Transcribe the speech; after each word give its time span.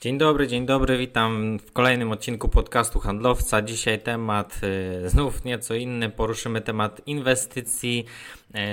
Dzień 0.00 0.18
dobry, 0.18 0.46
dzień 0.46 0.66
dobry, 0.66 0.98
witam 0.98 1.58
w 1.58 1.72
kolejnym 1.72 2.12
odcinku 2.12 2.48
podcastu 2.48 3.00
Handlowca. 3.00 3.62
Dzisiaj 3.62 4.00
temat 4.00 4.60
y, 5.04 5.08
znów 5.08 5.44
nieco 5.44 5.74
inny, 5.74 6.10
poruszymy 6.10 6.60
temat 6.60 7.00
inwestycji. 7.06 8.04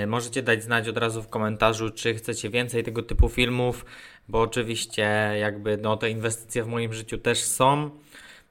Y, 0.02 0.06
możecie 0.06 0.42
dać 0.42 0.62
znać 0.62 0.88
od 0.88 0.96
razu 0.96 1.22
w 1.22 1.28
komentarzu, 1.28 1.90
czy 1.90 2.14
chcecie 2.14 2.50
więcej 2.50 2.84
tego 2.84 3.02
typu 3.02 3.28
filmów, 3.28 3.84
bo 4.28 4.40
oczywiście 4.40 5.02
jakby 5.40 5.76
no, 5.76 5.96
te 5.96 6.10
inwestycje 6.10 6.62
w 6.62 6.66
moim 6.66 6.92
życiu 6.92 7.18
też 7.18 7.42
są. 7.42 7.90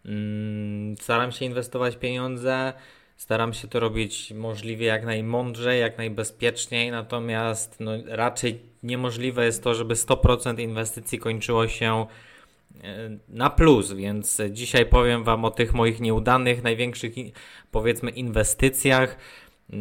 Mm, 0.06 0.98
staram 0.98 1.32
się 1.32 1.46
inwestować 1.46 1.96
pieniądze, 1.96 2.74
staram 3.18 3.54
się 3.54 3.68
to 3.68 3.80
robić 3.80 4.34
możliwie 4.34 4.86
jak 4.86 5.06
najmądrzej, 5.06 5.82
jak 5.82 5.98
najbezpieczniej, 5.98 6.92
natomiast 6.92 7.78
no, 7.80 7.92
raczej 8.06 8.60
niemożliwe 8.84 9.46
jest 9.46 9.64
to, 9.64 9.76
żeby 9.76 9.94
100% 9.94 10.60
inwestycji 10.60 11.20
kończyło 11.20 11.68
się 11.68 12.06
na 13.28 13.50
plus, 13.50 13.94
więc 13.94 14.42
dzisiaj 14.52 14.86
powiem 14.86 15.24
Wam 15.24 15.46
o 15.46 15.52
tych 15.52 15.74
moich 15.74 16.00
nieudanych, 16.00 16.64
największych 16.64 17.14
powiedzmy 17.72 18.12
inwestycjach, 18.12 19.18
e, 19.74 19.78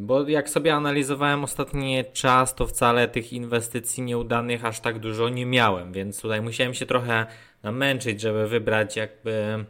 bo 0.00 0.28
jak 0.28 0.50
sobie 0.50 0.74
analizowałem 0.74 1.44
ostatni 1.44 2.04
czas, 2.12 2.54
to 2.54 2.66
wcale 2.66 3.08
tych 3.08 3.32
inwestycji 3.32 4.02
nieudanych 4.02 4.64
aż 4.64 4.80
tak 4.80 4.98
dużo 4.98 5.28
nie 5.28 5.46
miałem, 5.46 5.92
więc 5.92 6.20
tutaj 6.20 6.42
musiałem 6.42 6.74
się 6.74 6.86
trochę 6.86 7.26
namęczyć, 7.62 8.20
żeby 8.20 8.48
wybrać 8.48 8.96
jakby 8.96 9.64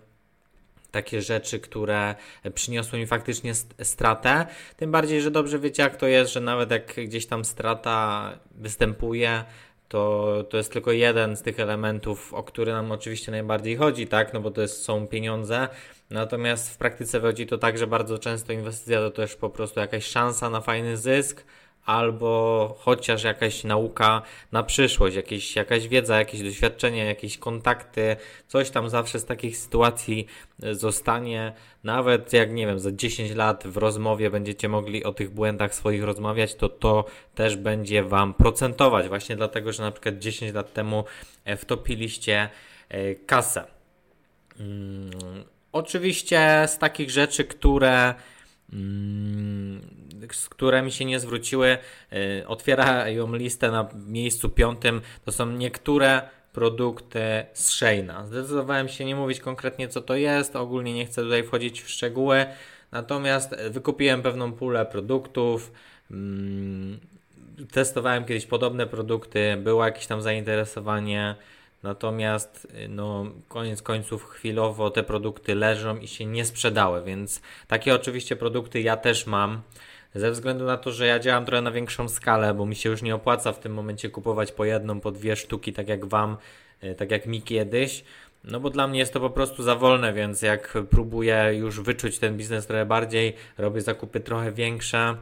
takie 0.93 1.23
rzeczy, 1.23 1.61
które 1.61 2.15
przyniosły 2.55 2.99
mi 2.99 3.07
faktycznie 3.07 3.55
stratę. 3.83 4.47
Tym 4.77 4.91
bardziej, 4.91 5.23
że 5.23 5.31
dobrze 5.31 5.59
wiecie, 5.59 5.83
jak 5.83 5.97
to 5.97 6.07
jest, 6.07 6.33
że 6.33 6.41
nawet 6.41 6.71
jak 6.71 6.95
gdzieś 6.95 7.27
tam 7.27 7.45
strata 7.45 8.31
występuje, 8.51 9.45
to, 9.93 10.45
to 10.51 10.57
jest 10.57 10.73
tylko 10.73 10.93
jeden 10.93 11.37
z 11.37 11.43
tych 11.43 11.61
elementów, 11.61 12.35
o 12.35 12.43
który 12.43 12.73
nam 12.73 12.93
oczywiście 12.93 13.33
najbardziej 13.33 13.77
chodzi, 13.77 14.07
tak? 14.07 14.33
No 14.33 14.41
bo 14.41 14.51
to 14.51 14.61
jest, 14.61 14.85
są 14.85 15.07
pieniądze. 15.07 15.69
Natomiast 16.11 16.75
w 16.75 16.77
praktyce 16.79 17.21
wychodzi 17.21 17.47
to 17.47 17.59
tak, 17.59 17.79
że 17.79 17.87
bardzo 17.87 18.19
często 18.19 18.53
inwestycja 18.53 18.99
to 18.99 19.11
też 19.11 19.37
po 19.37 19.51
prostu 19.51 19.81
jakaś 19.81 20.07
szansa 20.07 20.51
na 20.51 20.61
fajny 20.61 20.97
zysk, 20.97 21.45
albo 21.87 22.75
chociaż 22.79 23.25
jakaś 23.25 23.65
nauka 23.65 24.23
na 24.53 24.63
przyszłość, 24.63 25.17
jakieś, 25.17 25.57
jakaś 25.57 25.89
wiedza, 25.89 26.19
jakieś 26.19 26.43
doświadczenie, 26.43 27.05
jakieś 27.05 27.39
kontakty, 27.39 28.17
coś 28.49 28.71
tam 28.71 28.89
zawsze 28.89 29.19
z 29.19 29.25
takich 29.25 29.57
sytuacji 29.57 30.27
e, 30.63 30.75
zostanie. 30.75 31.53
Nawet 31.85 32.33
jak 32.33 32.53
nie 32.53 32.67
wiem, 32.67 32.79
za 32.79 32.93
10 32.93 33.35
lat 33.35 33.67
w 33.67 33.77
rozmowie 33.77 34.31
będziecie 34.31 34.69
mogli 34.69 35.05
o 35.05 35.13
tych 35.13 35.31
błędach 35.31 35.75
swoich 35.75 36.05
rozmawiać, 36.05 36.55
to 36.55 36.69
to 36.69 37.05
też 37.35 37.57
będzie 37.57 38.03
Wam 38.03 38.35
procentować, 38.35 39.09
właśnie 39.09 39.37
dlatego, 39.37 39.73
że 39.73 39.83
na 39.83 39.91
przykład 39.91 40.19
10 40.19 40.55
lat 40.55 40.73
temu 40.73 41.05
e, 41.45 41.57
wtopiliście 41.57 42.49
e, 42.89 43.15
kasę. 43.15 43.65
Hmm, 44.59 45.11
oczywiście 45.73 46.65
z 46.67 46.79
takich 46.79 47.11
rzeczy, 47.11 47.45
które 47.45 48.15
które 50.51 50.83
mi 50.83 50.93
się 50.93 51.05
nie 51.05 51.21
zwróciły, 51.21 51.79
y, 52.13 52.47
otwierają 52.47 53.35
listę 53.35 53.71
na 53.71 53.89
miejscu 54.07 54.49
piątym. 54.49 55.01
To 55.25 55.33
są 55.33 55.47
niektóre 55.47 56.23
produkty 56.53 57.21
z 57.53 57.69
Sheina. 57.69 58.27
Zdecydowałem 58.27 58.89
się 58.89 59.05
nie 59.05 59.17
mówić 59.17 59.41
konkretnie 59.41 59.89
co 59.89 60.03
to 60.03 60.15
jest, 60.15 60.57
ogólnie 60.57 60.95
nie 60.95 61.07
chcę 61.07 61.23
tutaj 61.23 61.45
wchodzić 61.45 61.83
w 61.83 61.91
szczegóły, 61.91 62.47
natomiast 62.93 63.57
wykupiłem 63.71 64.23
pewną 64.23 64.53
pulę 64.53 64.87
produktów. 64.87 65.73
Mm, 66.11 67.01
testowałem 67.73 68.25
kiedyś 68.25 68.47
podobne 68.47 68.87
produkty, 68.87 69.57
było 69.57 69.85
jakieś 69.85 70.07
tam 70.07 70.23
zainteresowanie. 70.23 71.35
Natomiast 71.83 72.69
y, 72.85 72.89
no, 72.89 73.27
koniec 73.49 73.83
końców 73.83 74.25
chwilowo 74.25 74.91
te 74.91 75.03
produkty 75.03 75.55
leżą 75.55 75.97
i 75.97 76.09
się 76.09 76.27
nie 76.27 76.45
sprzedały, 76.45 77.03
więc 77.05 77.43
takie 77.67 77.95
oczywiście 77.95 78.37
produkty 78.37 78.81
ja 78.81 78.97
też 78.97 79.27
mam. 79.27 79.63
Ze 80.15 80.31
względu 80.31 80.65
na 80.65 80.77
to, 80.77 80.93
że 80.93 81.07
ja 81.07 81.19
działam 81.19 81.45
trochę 81.45 81.63
na 81.63 81.71
większą 81.71 82.09
skalę, 82.09 82.55
bo 82.55 82.67
mi 82.67 82.77
się 82.77 82.91
już 82.91 83.03
nie 83.03 83.15
opłaca 83.15 83.53
w 83.53 83.59
tym 83.59 83.75
momencie 83.75 84.11
kupować 84.11 84.53
po 84.53 84.65
jedną, 84.65 85.01
po 85.01 85.11
dwie 85.11 85.37
sztuki, 85.37 85.73
tak 85.73 85.89
jak 85.89 86.05
Wam, 86.05 86.37
y, 86.85 86.95
tak 86.95 87.11
jak 87.11 87.27
mi 87.27 87.43
kiedyś. 87.43 88.05
No 88.45 88.61
bo 88.61 88.71
dla 88.71 88.89
mnie 88.89 88.99
jest 88.99 89.13
to 89.13 89.21
po 89.21 89.31
prostu 89.31 89.63
za 89.63 89.77
wolne, 89.77 90.13
więc 90.13 90.43
jak 90.43 90.79
próbuję 90.91 91.51
już 91.55 91.81
wyczuć 91.81 92.19
ten 92.19 92.37
biznes 92.37 92.67
trochę 92.67 92.87
bardziej, 92.87 93.35
robię 93.59 93.81
zakupy 93.81 94.21
trochę 94.21 94.53
większe, 94.53 95.17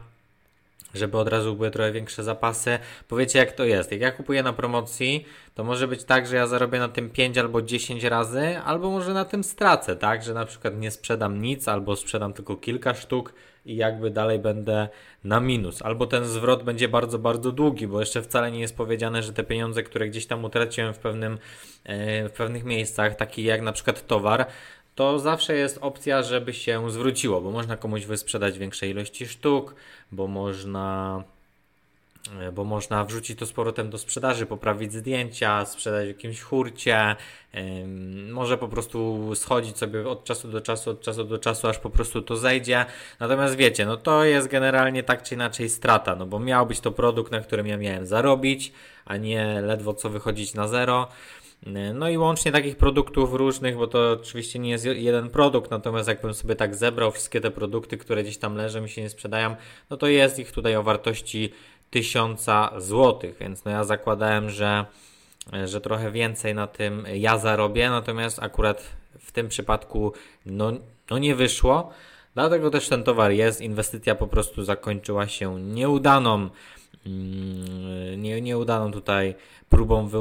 żeby 0.93 1.17
od 1.17 1.27
razu 1.27 1.55
były 1.55 1.71
trochę 1.71 1.91
większe 1.91 2.23
zapasy. 2.23 2.79
Powiecie 3.07 3.39
jak 3.39 3.51
to 3.51 3.63
jest. 3.63 3.91
Jak 3.91 4.01
ja 4.01 4.11
kupuję 4.11 4.43
na 4.43 4.53
promocji, 4.53 5.25
to 5.55 5.63
może 5.63 5.87
być 5.87 6.03
tak, 6.03 6.27
że 6.27 6.35
ja 6.35 6.47
zarobię 6.47 6.79
na 6.79 6.89
tym 6.89 7.09
5 7.09 7.37
albo 7.37 7.61
10 7.61 8.03
razy, 8.03 8.57
albo 8.65 8.91
może 8.91 9.13
na 9.13 9.25
tym 9.25 9.43
stracę, 9.43 9.95
tak? 9.95 10.23
Że 10.23 10.33
na 10.33 10.45
przykład 10.45 10.77
nie 10.77 10.91
sprzedam 10.91 11.41
nic, 11.41 11.67
albo 11.67 11.95
sprzedam 11.95 12.33
tylko 12.33 12.57
kilka 12.57 12.93
sztuk 12.93 13.33
i 13.65 13.75
jakby 13.75 14.11
dalej 14.11 14.39
będę 14.39 14.89
na 15.23 15.39
minus. 15.39 15.81
Albo 15.81 16.07
ten 16.07 16.25
zwrot 16.25 16.63
będzie 16.63 16.87
bardzo, 16.87 17.19
bardzo 17.19 17.51
długi, 17.51 17.87
bo 17.87 17.99
jeszcze 17.99 18.21
wcale 18.21 18.51
nie 18.51 18.59
jest 18.59 18.77
powiedziane, 18.77 19.23
że 19.23 19.33
te 19.33 19.43
pieniądze, 19.43 19.83
które 19.83 20.09
gdzieś 20.09 20.25
tam 20.25 20.45
utraciłem 20.45 20.93
w, 20.93 20.97
pewnym, 20.97 21.37
e, 21.83 22.29
w 22.29 22.31
pewnych 22.31 22.63
miejscach, 22.63 23.15
taki 23.15 23.43
jak 23.43 23.61
na 23.61 23.71
przykład 23.71 24.07
towar, 24.07 24.45
to 25.01 25.19
zawsze 25.19 25.55
jest 25.55 25.77
opcja, 25.81 26.23
żeby 26.23 26.53
się 26.53 26.91
zwróciło, 26.91 27.41
bo 27.41 27.51
można 27.51 27.77
komuś 27.77 28.05
wysprzedać 28.05 28.57
większej 28.57 28.89
ilości 28.89 29.27
sztuk, 29.27 29.75
bo 30.11 30.27
można 30.27 31.23
e, 32.39 32.51
bo 32.51 32.63
można 32.63 33.05
wrzucić 33.05 33.39
to 33.39 33.45
z 33.45 33.51
powrotem 33.51 33.89
do 33.89 33.97
sprzedaży, 33.97 34.45
poprawić 34.45 34.93
zdjęcia, 34.93 35.65
sprzedać 35.65 36.05
w 36.05 36.07
jakimś 36.07 36.41
hurcie, 36.41 37.15
może 38.31 38.57
po 38.57 38.67
prostu 38.67 39.29
schodzić 39.35 39.77
sobie 39.77 40.09
od 40.09 40.23
czasu 40.23 40.47
do 40.47 40.61
czasu, 40.61 40.89
od 40.89 41.01
czasu 41.01 41.23
do 41.23 41.37
czasu, 41.37 41.67
aż 41.67 41.79
po 41.79 41.89
prostu 41.89 42.21
to 42.21 42.37
zejdzie. 42.37 42.85
Natomiast 43.19 43.55
wiecie, 43.55 43.85
no 43.85 43.97
to 43.97 44.23
jest 44.23 44.47
generalnie 44.47 45.03
tak 45.03 45.23
czy 45.23 45.35
inaczej 45.35 45.69
strata, 45.69 46.15
no 46.15 46.25
bo 46.25 46.39
miał 46.39 46.65
być 46.65 46.79
to 46.79 46.91
produkt, 46.91 47.31
na 47.31 47.39
którym 47.39 47.67
ja 47.67 47.77
miałem 47.77 48.05
zarobić, 48.05 48.71
a 49.05 49.17
nie 49.17 49.61
ledwo 49.61 49.93
co 49.93 50.09
wychodzić 50.09 50.53
na 50.53 50.67
zero. 50.67 51.07
No 51.95 52.09
i 52.09 52.17
łącznie 52.17 52.51
takich 52.51 52.77
produktów 52.77 53.33
różnych, 53.33 53.77
bo 53.77 53.87
to 53.87 54.11
oczywiście 54.11 54.59
nie 54.59 54.69
jest 54.69 54.85
jeden 54.85 55.29
produkt, 55.29 55.71
natomiast 55.71 56.07
jakbym 56.07 56.33
sobie 56.33 56.55
tak 56.55 56.75
zebrał 56.75 57.11
wszystkie 57.11 57.41
te 57.41 57.51
produkty, 57.51 57.97
które 57.97 58.23
gdzieś 58.23 58.37
tam 58.37 58.55
leżą 58.55 58.85
i 58.85 58.89
się 58.89 59.01
nie 59.01 59.09
sprzedają, 59.09 59.55
no 59.89 59.97
to 59.97 60.07
jest 60.07 60.39
ich 60.39 60.51
tutaj 60.51 60.75
o 60.75 60.83
wartości 60.83 61.53
1000 61.89 62.45
zł, 62.77 63.31
więc 63.39 63.65
no 63.65 63.71
ja 63.71 63.83
zakładałem, 63.83 64.49
że, 64.49 64.85
że 65.65 65.81
trochę 65.81 66.11
więcej 66.11 66.55
na 66.55 66.67
tym 66.67 67.05
ja 67.13 67.37
zarobię, 67.37 67.89
natomiast 67.89 68.43
akurat 68.43 68.83
w 69.19 69.31
tym 69.31 69.47
przypadku 69.47 70.13
no, 70.45 70.71
no 71.09 71.17
nie 71.17 71.35
wyszło. 71.35 71.91
Dlatego 72.33 72.69
też 72.69 72.89
ten 72.89 73.03
towar 73.03 73.31
jest. 73.31 73.61
Inwestycja 73.61 74.15
po 74.15 74.27
prostu 74.27 74.63
zakończyła 74.63 75.27
się 75.27 75.61
nieudaną, 75.61 76.49
nie, 78.17 78.41
nieudaną 78.41 78.91
tutaj 78.91 79.35
próbą 79.69 80.07
wy, 80.07 80.17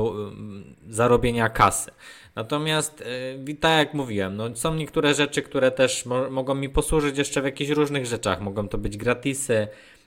zarobienia 0.88 1.48
kasy. 1.48 1.90
Natomiast, 2.34 3.04
yy, 3.46 3.54
tak 3.54 3.78
jak 3.78 3.94
mówiłem, 3.94 4.36
no, 4.36 4.56
są 4.56 4.74
niektóre 4.74 5.14
rzeczy, 5.14 5.42
które 5.42 5.70
też 5.70 6.06
mo 6.06 6.30
mogą 6.30 6.54
mi 6.54 6.68
posłużyć 6.68 7.18
jeszcze 7.18 7.42
w 7.42 7.44
jakichś 7.44 7.70
różnych 7.70 8.06
rzeczach. 8.06 8.40
Mogą 8.40 8.68
to 8.68 8.78
być 8.78 8.96
gratisy, 8.96 9.54
Mm, 9.54 9.99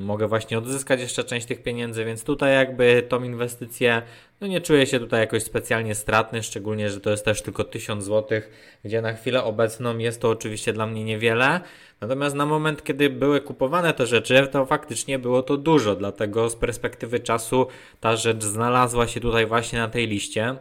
mogę 0.00 0.28
właśnie 0.28 0.58
odzyskać 0.58 1.00
jeszcze 1.00 1.24
część 1.24 1.46
tych 1.46 1.62
pieniędzy, 1.62 2.04
więc 2.04 2.24
tutaj 2.24 2.54
jakby 2.54 3.02
tą 3.08 3.22
inwestycję, 3.22 4.02
no 4.40 4.46
nie 4.46 4.60
czuję 4.60 4.86
się 4.86 5.00
tutaj 5.00 5.20
jakoś 5.20 5.42
specjalnie 5.42 5.94
stratny, 5.94 6.42
szczególnie, 6.42 6.90
że 6.90 7.00
to 7.00 7.10
jest 7.10 7.24
też 7.24 7.42
tylko 7.42 7.64
1000 7.64 8.04
zł, 8.04 8.40
gdzie 8.84 9.02
na 9.02 9.12
chwilę 9.12 9.44
obecną 9.44 9.98
jest 9.98 10.20
to 10.20 10.30
oczywiście 10.30 10.72
dla 10.72 10.86
mnie 10.86 11.04
niewiele, 11.04 11.60
natomiast 12.00 12.36
na 12.36 12.46
moment, 12.46 12.84
kiedy 12.84 13.10
były 13.10 13.40
kupowane 13.40 13.94
te 13.94 14.06
rzeczy, 14.06 14.48
to 14.52 14.66
faktycznie 14.66 15.18
było 15.18 15.42
to 15.42 15.56
dużo, 15.56 15.96
dlatego 15.96 16.50
z 16.50 16.56
perspektywy 16.56 17.20
czasu 17.20 17.66
ta 18.00 18.16
rzecz 18.16 18.44
znalazła 18.44 19.06
się 19.06 19.20
tutaj 19.20 19.46
właśnie 19.46 19.78
na 19.78 19.88
tej 19.88 20.06
liście. 20.06 20.56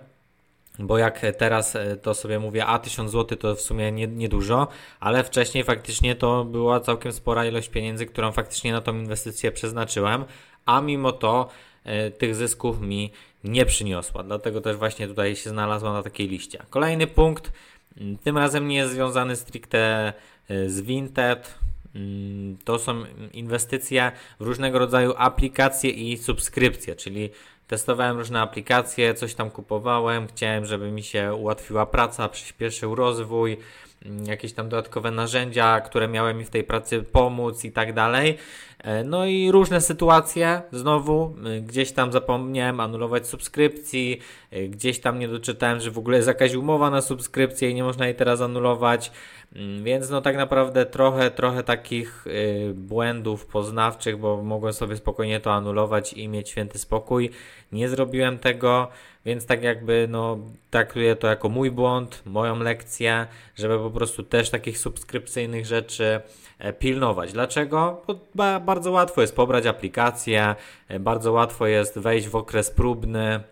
Bo 0.79 0.97
jak 0.97 1.21
teraz 1.38 1.75
e, 1.75 1.98
to 1.98 2.13
sobie 2.13 2.39
mówię, 2.39 2.65
a 2.65 2.80
1000 2.80 3.12
zł 3.12 3.38
to 3.38 3.56
w 3.56 3.62
sumie 3.62 3.92
niedużo, 3.92 4.59
nie 4.59 4.68
ale 5.00 5.24
wcześniej 5.24 5.63
faktycznie 5.63 6.15
to 6.15 6.45
była 6.45 6.80
całkiem 6.80 7.12
spora 7.12 7.45
ilość 7.45 7.69
pieniędzy, 7.69 8.06
którą 8.06 8.31
faktycznie 8.31 8.71
na 8.71 8.81
tą 8.81 8.95
inwestycję 8.95 9.51
przeznaczyłem, 9.51 10.25
a 10.65 10.81
mimo 10.81 11.12
to 11.12 11.50
e, 11.83 12.12
tych 12.12 12.36
zysków 12.36 12.81
mi 12.81 13.12
nie 13.44 13.65
przyniosła. 13.65 14.24
Dlatego 14.24 14.62
też 14.62 14.77
właśnie 14.77 15.07
tutaj 15.07 15.36
się 15.36 15.50
znalazła 15.50 15.94
na 15.94 16.03
takiej 16.03 16.27
liście. 16.27 16.59
Kolejny 16.69 17.07
punkt, 17.07 17.51
mm, 17.98 18.18
tym 18.18 18.38
razem 18.38 18.68
nie 18.68 18.75
jest 18.75 18.94
związany 18.94 19.36
stricte 19.36 20.13
e, 20.50 20.69
z 20.69 20.81
Vinted. 20.81 21.59
Mm, 21.95 22.57
to 22.63 22.80
są 22.80 23.03
inwestycje 23.33 24.12
w 24.39 24.45
różnego 24.45 24.80
rodzaju 24.80 25.13
aplikacje 25.18 25.89
i 25.89 26.18
subskrypcje, 26.18 26.95
czyli 26.95 27.30
Testowałem 27.68 28.18
różne 28.18 28.42
aplikacje, 28.42 29.13
coś 29.13 29.36
tam 29.36 29.50
kupowałem, 29.51 30.27
chciałem, 30.27 30.65
żeby 30.65 30.92
mi 30.92 31.04
się 31.04 31.33
ułatwiła 31.33 31.86
praca, 31.86 32.30
przyspieszył 32.30 32.95
rozwój. 32.95 33.57
Mm, 34.05 34.25
jakieś 34.25 34.53
tam 34.53 34.69
dodatkowe 34.69 35.11
narzędzia, 35.11 35.81
które 35.81 36.07
miały 36.07 36.33
mi 36.33 36.45
w 36.45 36.50
tej 36.50 36.63
pracy 36.63 37.03
pomóc 37.03 37.63
i 37.65 37.71
tak 37.71 37.94
dalej. 37.94 38.38
E, 38.83 39.03
no 39.03 39.25
i 39.25 39.51
różne 39.51 39.81
sytuacje, 39.81 40.61
znowu 40.71 41.35
e, 41.45 41.61
gdzieś 41.61 41.91
tam 41.91 42.11
zapomniałem 42.11 42.79
anulować 42.79 43.27
subskrypcji, 43.27 44.19
e, 44.51 44.67
gdzieś 44.67 45.00
tam 45.00 45.19
nie 45.19 45.27
doczytałem, 45.27 45.79
że 45.79 45.91
w 45.91 45.97
ogóle 45.97 46.17
jest 46.17 46.27
jakaś 46.27 46.53
umowa 46.53 46.89
na 46.89 47.01
subskrypcję 47.01 47.69
i 47.69 47.73
nie 47.73 47.83
można 47.83 48.05
jej 48.05 48.15
teraz 48.15 48.41
anulować, 48.41 49.11
mm, 49.55 49.83
więc 49.83 50.09
no 50.09 50.21
tak 50.21 50.38
naprawdę 50.38 50.85
trochę, 50.85 51.31
trochę 51.31 51.63
takich 51.63 52.25
błędów 52.73 53.45
poznawczych, 53.45 54.17
bo 54.17 54.44
mogłem 54.44 54.73
sobie 54.73 54.95
spokojnie 54.97 55.39
to 55.39 55.53
anulować 55.53 56.13
i 56.13 56.27
mieć 56.27 56.50
święty 56.50 56.79
spokój. 56.79 57.29
Nie 57.71 57.89
zrobiłem 57.89 58.39
tego, 58.39 58.88
więc 59.25 59.46
tak 59.46 59.64
jakby 59.64 60.08
no 60.10 60.38
traktuję 60.70 61.16
to 61.16 61.28
jako 61.28 61.50
mój 61.50 61.72
błąd, 61.72 62.22
moją 62.25 62.60
lekcję, 62.60 63.28
żeby 63.56 63.80
po 63.80 63.92
prostu 63.92 64.24
też 64.24 64.50
takich 64.50 64.78
subskrypcyjnych 64.78 65.66
rzeczy 65.66 66.22
E, 66.64 66.74
pilnować. 66.74 67.34
Dlaczego? 67.34 68.02
Bo 68.08 68.60
bardzo 68.60 68.92
łatwo 68.92 69.22
jest 69.22 69.36
pobrać 69.36 69.66
aplikację, 69.66 70.56
e, 70.88 71.00
bardzo 71.00 71.31
łatwo 71.31 71.68
jest 71.68 72.00
wejść 72.00 72.28
w 72.28 72.36
okres 72.36 72.72
próbny, 72.72 73.44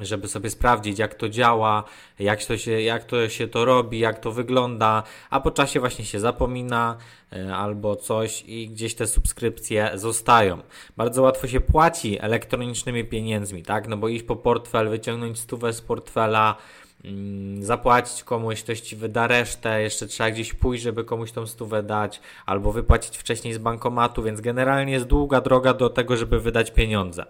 żeby 0.00 0.28
sobie 0.28 0.50
sprawdzić, 0.50 0.98
jak 0.98 1.14
to 1.14 1.28
działa, 1.28 1.84
jak 2.18 2.44
to, 2.44 2.58
się, 2.58 2.80
jak 2.80 3.04
to 3.04 3.28
się 3.28 3.48
to 3.48 3.64
robi, 3.64 3.98
jak 3.98 4.18
to 4.18 4.32
wygląda, 4.32 5.02
a 5.30 5.40
po 5.40 5.50
czasie 5.50 5.80
właśnie 5.80 6.04
się 6.04 6.20
zapomina 6.20 6.96
e, 7.32 7.54
albo 7.56 7.96
coś 7.96 8.44
i 8.46 8.68
gdzieś 8.68 8.94
te 8.94 9.06
subskrypcje 9.06 9.90
zostają. 9.94 10.58
Bardzo 10.96 11.22
łatwo 11.22 11.48
się 11.48 11.60
płaci 11.60 12.18
elektronicznymi 12.20 13.04
pieniędzmi, 13.04 13.62
tak? 13.62 13.88
No 13.88 13.96
bo 13.96 14.08
iść 14.08 14.24
po 14.24 14.36
portfel, 14.36 14.88
wyciągnąć 14.88 15.38
stówę 15.38 15.72
z 15.72 15.80
portfela, 15.80 16.56
Mm, 17.04 17.64
zapłacić 17.64 18.24
komuś, 18.24 18.62
ktoś 18.62 18.80
ci 18.80 18.96
wyda 18.96 19.26
resztę, 19.26 19.82
jeszcze 19.82 20.06
trzeba 20.06 20.30
gdzieś 20.30 20.54
pójść, 20.54 20.82
żeby 20.82 21.04
komuś 21.04 21.32
tą 21.32 21.46
stówę 21.46 21.82
dać, 21.82 22.20
albo 22.46 22.72
wypłacić 22.72 23.18
wcześniej 23.18 23.54
z 23.54 23.58
bankomatu, 23.58 24.22
więc 24.22 24.40
generalnie 24.40 24.92
jest 24.92 25.06
długa 25.06 25.40
droga 25.40 25.74
do 25.74 25.90
tego, 25.90 26.16
żeby 26.16 26.40
wydać 26.40 26.70
pieniądze. 26.70 27.26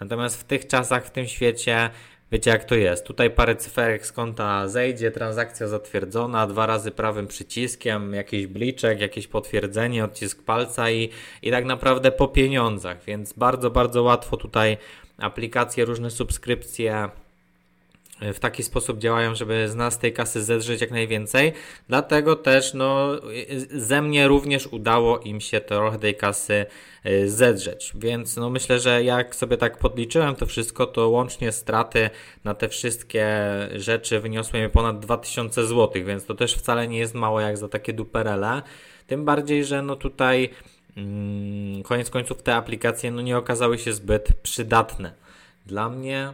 Natomiast 0.00 0.40
w 0.40 0.44
tych 0.44 0.66
czasach, 0.66 1.06
w 1.06 1.10
tym 1.10 1.26
świecie, 1.26 1.90
wiecie 2.32 2.50
jak 2.50 2.64
to 2.64 2.74
jest. 2.74 3.06
Tutaj 3.06 3.30
parę 3.30 3.56
cyferek 3.56 4.06
z 4.06 4.12
konta 4.12 4.68
zejdzie, 4.68 5.10
transakcja 5.10 5.68
zatwierdzona, 5.68 6.46
dwa 6.46 6.66
razy 6.66 6.90
prawym 6.90 7.26
przyciskiem, 7.26 8.14
jakiś 8.14 8.46
bliczek, 8.46 9.00
jakieś 9.00 9.26
potwierdzenie, 9.26 10.04
odcisk 10.04 10.42
palca 10.42 10.90
i, 10.90 11.10
i 11.42 11.50
tak 11.50 11.64
naprawdę 11.64 12.12
po 12.12 12.28
pieniądzach, 12.28 13.04
więc 13.04 13.32
bardzo, 13.32 13.70
bardzo 13.70 14.02
łatwo 14.02 14.36
tutaj 14.36 14.76
aplikacje, 15.18 15.84
różne 15.84 16.10
subskrypcje, 16.10 17.08
w 18.34 18.38
taki 18.38 18.62
sposób 18.62 18.98
działają, 18.98 19.34
żeby 19.34 19.68
z 19.68 19.74
nas 19.74 19.98
tej 19.98 20.12
kasy 20.12 20.42
zedrzeć 20.42 20.80
jak 20.80 20.90
najwięcej. 20.90 21.52
Dlatego 21.88 22.36
też 22.36 22.74
no, 22.74 23.10
ze 23.70 24.02
mnie 24.02 24.28
również 24.28 24.66
udało 24.66 25.18
im 25.18 25.40
się 25.40 25.60
trochę 25.60 25.98
tej 25.98 26.14
kasy 26.14 26.66
y, 27.06 27.30
zedrzeć. 27.30 27.92
Więc 27.94 28.36
no, 28.36 28.50
myślę, 28.50 28.80
że 28.80 29.04
jak 29.04 29.34
sobie 29.34 29.56
tak 29.56 29.78
podliczyłem 29.78 30.34
to 30.34 30.46
wszystko, 30.46 30.86
to 30.86 31.08
łącznie 31.08 31.52
straty 31.52 32.10
na 32.44 32.54
te 32.54 32.68
wszystkie 32.68 33.26
rzeczy 33.74 34.20
wyniosły 34.20 34.60
mi 34.60 34.68
ponad 34.68 35.00
2000 35.00 35.66
zł, 35.66 36.04
więc 36.04 36.26
to 36.26 36.34
też 36.34 36.54
wcale 36.54 36.88
nie 36.88 36.98
jest 36.98 37.14
mało 37.14 37.40
jak 37.40 37.58
za 37.58 37.68
takie 37.68 37.92
duperele. 37.92 38.62
Tym 39.06 39.24
bardziej, 39.24 39.64
że 39.64 39.82
no 39.82 39.96
tutaj 39.96 40.50
mm, 40.96 41.82
koniec 41.82 42.10
końców 42.10 42.42
te 42.42 42.54
aplikacje 42.54 43.10
no, 43.10 43.22
nie 43.22 43.38
okazały 43.38 43.78
się 43.78 43.92
zbyt 43.92 44.32
przydatne. 44.42 45.12
Dla 45.66 45.88
mnie 45.88 46.32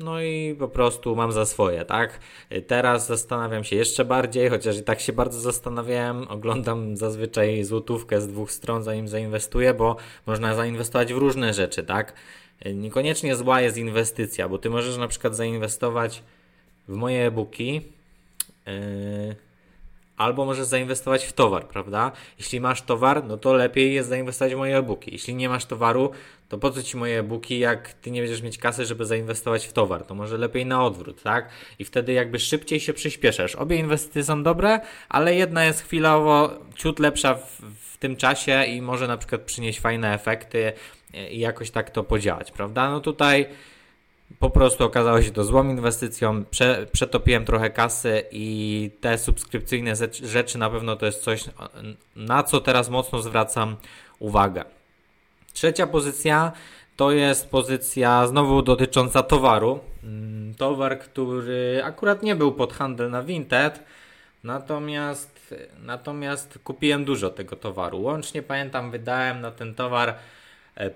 no 0.00 0.22
i 0.22 0.56
po 0.58 0.68
prostu 0.68 1.16
mam 1.16 1.32
za 1.32 1.46
swoje, 1.46 1.84
tak? 1.84 2.20
Teraz 2.66 3.06
zastanawiam 3.06 3.64
się 3.64 3.76
jeszcze 3.76 4.04
bardziej, 4.04 4.48
chociaż 4.48 4.78
i 4.78 4.82
tak 4.82 5.00
się 5.00 5.12
bardzo 5.12 5.40
zastanawiałem. 5.40 6.28
Oglądam 6.28 6.96
zazwyczaj 6.96 7.64
złotówkę 7.64 8.20
z 8.20 8.28
dwóch 8.28 8.52
stron, 8.52 8.82
zanim 8.82 9.08
zainwestuję, 9.08 9.74
bo 9.74 9.96
można 10.26 10.54
zainwestować 10.54 11.14
w 11.14 11.16
różne 11.16 11.54
rzeczy, 11.54 11.82
tak? 11.82 12.12
Niekoniecznie 12.74 13.36
zła 13.36 13.60
jest 13.60 13.76
inwestycja, 13.76 14.48
bo 14.48 14.58
ty 14.58 14.70
możesz 14.70 14.96
na 14.96 15.08
przykład 15.08 15.36
zainwestować 15.36 16.22
w 16.88 16.94
moje 16.94 17.26
e-booki. 17.26 17.82
Yy 18.66 19.47
albo 20.18 20.44
możesz 20.44 20.66
zainwestować 20.66 21.24
w 21.24 21.32
towar, 21.32 21.66
prawda? 21.66 22.12
Jeśli 22.38 22.60
masz 22.60 22.82
towar, 22.82 23.24
no 23.24 23.36
to 23.36 23.52
lepiej 23.52 23.94
jest 23.94 24.08
zainwestować 24.08 24.54
w 24.54 24.56
moje 24.56 24.76
e-booki. 24.76 25.12
Jeśli 25.12 25.34
nie 25.34 25.48
masz 25.48 25.66
towaru, 25.66 26.10
to 26.48 26.58
po 26.58 26.70
co 26.70 26.82
ci 26.82 26.96
moje 26.96 27.18
e-booki, 27.18 27.58
jak 27.58 27.92
ty 27.92 28.10
nie 28.10 28.20
będziesz 28.20 28.42
mieć 28.42 28.58
kasy, 28.58 28.84
żeby 28.84 29.06
zainwestować 29.06 29.66
w 29.66 29.72
towar? 29.72 30.04
To 30.04 30.14
może 30.14 30.38
lepiej 30.38 30.66
na 30.66 30.84
odwrót, 30.84 31.22
tak? 31.22 31.48
I 31.78 31.84
wtedy 31.84 32.12
jakby 32.12 32.38
szybciej 32.38 32.80
się 32.80 32.92
przyspieszasz. 32.92 33.54
Obie 33.54 33.76
inwestycje 33.76 34.24
są 34.24 34.42
dobre, 34.42 34.80
ale 35.08 35.34
jedna 35.34 35.64
jest 35.64 35.82
chwilowo 35.82 36.50
ciut 36.74 36.98
lepsza 36.98 37.34
w, 37.34 37.62
w 37.92 37.98
tym 37.98 38.16
czasie 38.16 38.64
i 38.64 38.82
może 38.82 39.08
na 39.08 39.16
przykład 39.16 39.40
przynieść 39.40 39.80
fajne 39.80 40.14
efekty 40.14 40.72
i 41.30 41.38
jakoś 41.38 41.70
tak 41.70 41.90
to 41.90 42.04
podziałać, 42.04 42.50
prawda? 42.50 42.90
No 42.90 43.00
tutaj 43.00 43.46
po 44.38 44.50
prostu 44.50 44.84
okazało 44.84 45.22
się 45.22 45.30
to 45.30 45.44
złą 45.44 45.68
inwestycją, 45.68 46.44
prze, 46.44 46.86
przetopiłem 46.92 47.44
trochę 47.44 47.70
kasy 47.70 48.22
i 48.30 48.90
te 49.00 49.18
subskrypcyjne 49.18 49.92
rzeczy 50.22 50.58
na 50.58 50.70
pewno 50.70 50.96
to 50.96 51.06
jest 51.06 51.22
coś, 51.22 51.44
na 52.16 52.42
co 52.42 52.60
teraz 52.60 52.88
mocno 52.88 53.22
zwracam 53.22 53.76
uwagę. 54.18 54.64
Trzecia 55.52 55.86
pozycja 55.86 56.52
to 56.96 57.10
jest 57.10 57.50
pozycja 57.50 58.26
znowu 58.26 58.62
dotycząca 58.62 59.22
towaru. 59.22 59.80
Mm, 60.04 60.54
towar, 60.54 60.98
który 60.98 61.80
akurat 61.84 62.22
nie 62.22 62.36
był 62.36 62.52
pod 62.52 62.72
handel 62.72 63.10
na 63.10 63.22
Vinted, 63.22 63.82
natomiast, 64.44 65.54
natomiast 65.82 66.58
kupiłem 66.64 67.04
dużo 67.04 67.30
tego 67.30 67.56
towaru. 67.56 68.02
Łącznie 68.02 68.42
pamiętam, 68.42 68.90
wydałem 68.90 69.40
na 69.40 69.50
ten 69.50 69.74
towar 69.74 70.14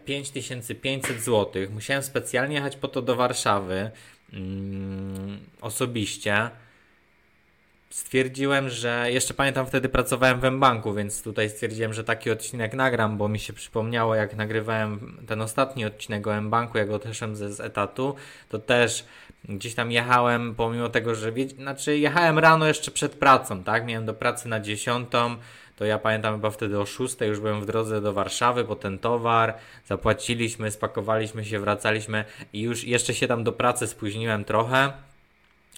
5500 0.05 1.21
zł. 1.21 1.63
Musiałem 1.71 2.03
specjalnie 2.03 2.55
jechać 2.55 2.77
po 2.77 2.89
to 2.89 3.03
do 3.03 3.17
Warszawy 3.17 3.91
mm, 4.33 5.41
osobiście. 5.61 6.51
Stwierdziłem, 7.91 8.69
że 8.69 9.07
jeszcze 9.13 9.35
pamiętam 9.35 9.67
wtedy 9.67 9.89
pracowałem 9.89 10.41
w 10.41 10.45
M-Banku, 10.45 10.95
więc 10.95 11.23
tutaj 11.23 11.51
stwierdziłem, 11.51 11.93
że 11.93 12.05
taki 12.05 12.31
odcinek 12.31 12.75
nagram, 12.75 13.19
bo 13.19 13.29
mi 13.29 13.39
się 13.39 13.53
przypomniało, 13.53 14.15
jak 14.15 14.37
nagrywałem 14.37 15.17
ten 15.27 15.43
ostatni 15.43 15.85
odcinek 15.85 16.27
o 16.27 16.35
M-Banku, 16.35 16.79
jak 16.79 16.91
odeszłem 16.91 17.37
z, 17.37 17.57
z 17.57 17.61
etatu, 17.61 18.15
to 18.49 18.59
też 18.59 19.05
gdzieś 19.49 19.75
tam 19.75 19.93
jechałem, 19.93 20.55
pomimo 20.55 20.89
tego, 20.89 21.15
że 21.15 21.33
znaczy 21.57 21.99
jechałem 21.99 22.39
rano 22.39 22.67
jeszcze 22.67 22.91
przed 22.91 23.15
pracą, 23.15 23.65
tak? 23.65 23.87
Miałem 23.87 24.07
do 24.07 24.15
pracy 24.15 24.49
na 24.49 24.61
10 24.61 25.09
to 25.77 25.85
ja 25.85 25.99
pamiętam 25.99 26.35
chyba 26.35 26.51
wtedy 26.51 26.81
o 26.81 26.87
6 26.87 27.17
już 27.21 27.41
byłem 27.41 27.61
w 27.61 27.67
drodze 27.67 28.01
do 28.01 28.13
Warszawy 28.13 28.65
po 28.65 28.77
ten 28.77 28.99
towar, 28.99 29.55
zapłaciliśmy, 29.87 30.71
spakowaliśmy 30.71 31.45
się, 31.45 31.59
wracaliśmy 31.61 32.25
i 32.53 32.61
już 32.61 32.85
jeszcze 32.85 33.15
się 33.15 33.29
tam 33.29 33.45
do 33.45 33.53
pracy 33.53 33.87
spóźniłem 33.87 34.45
trochę. 34.45 34.93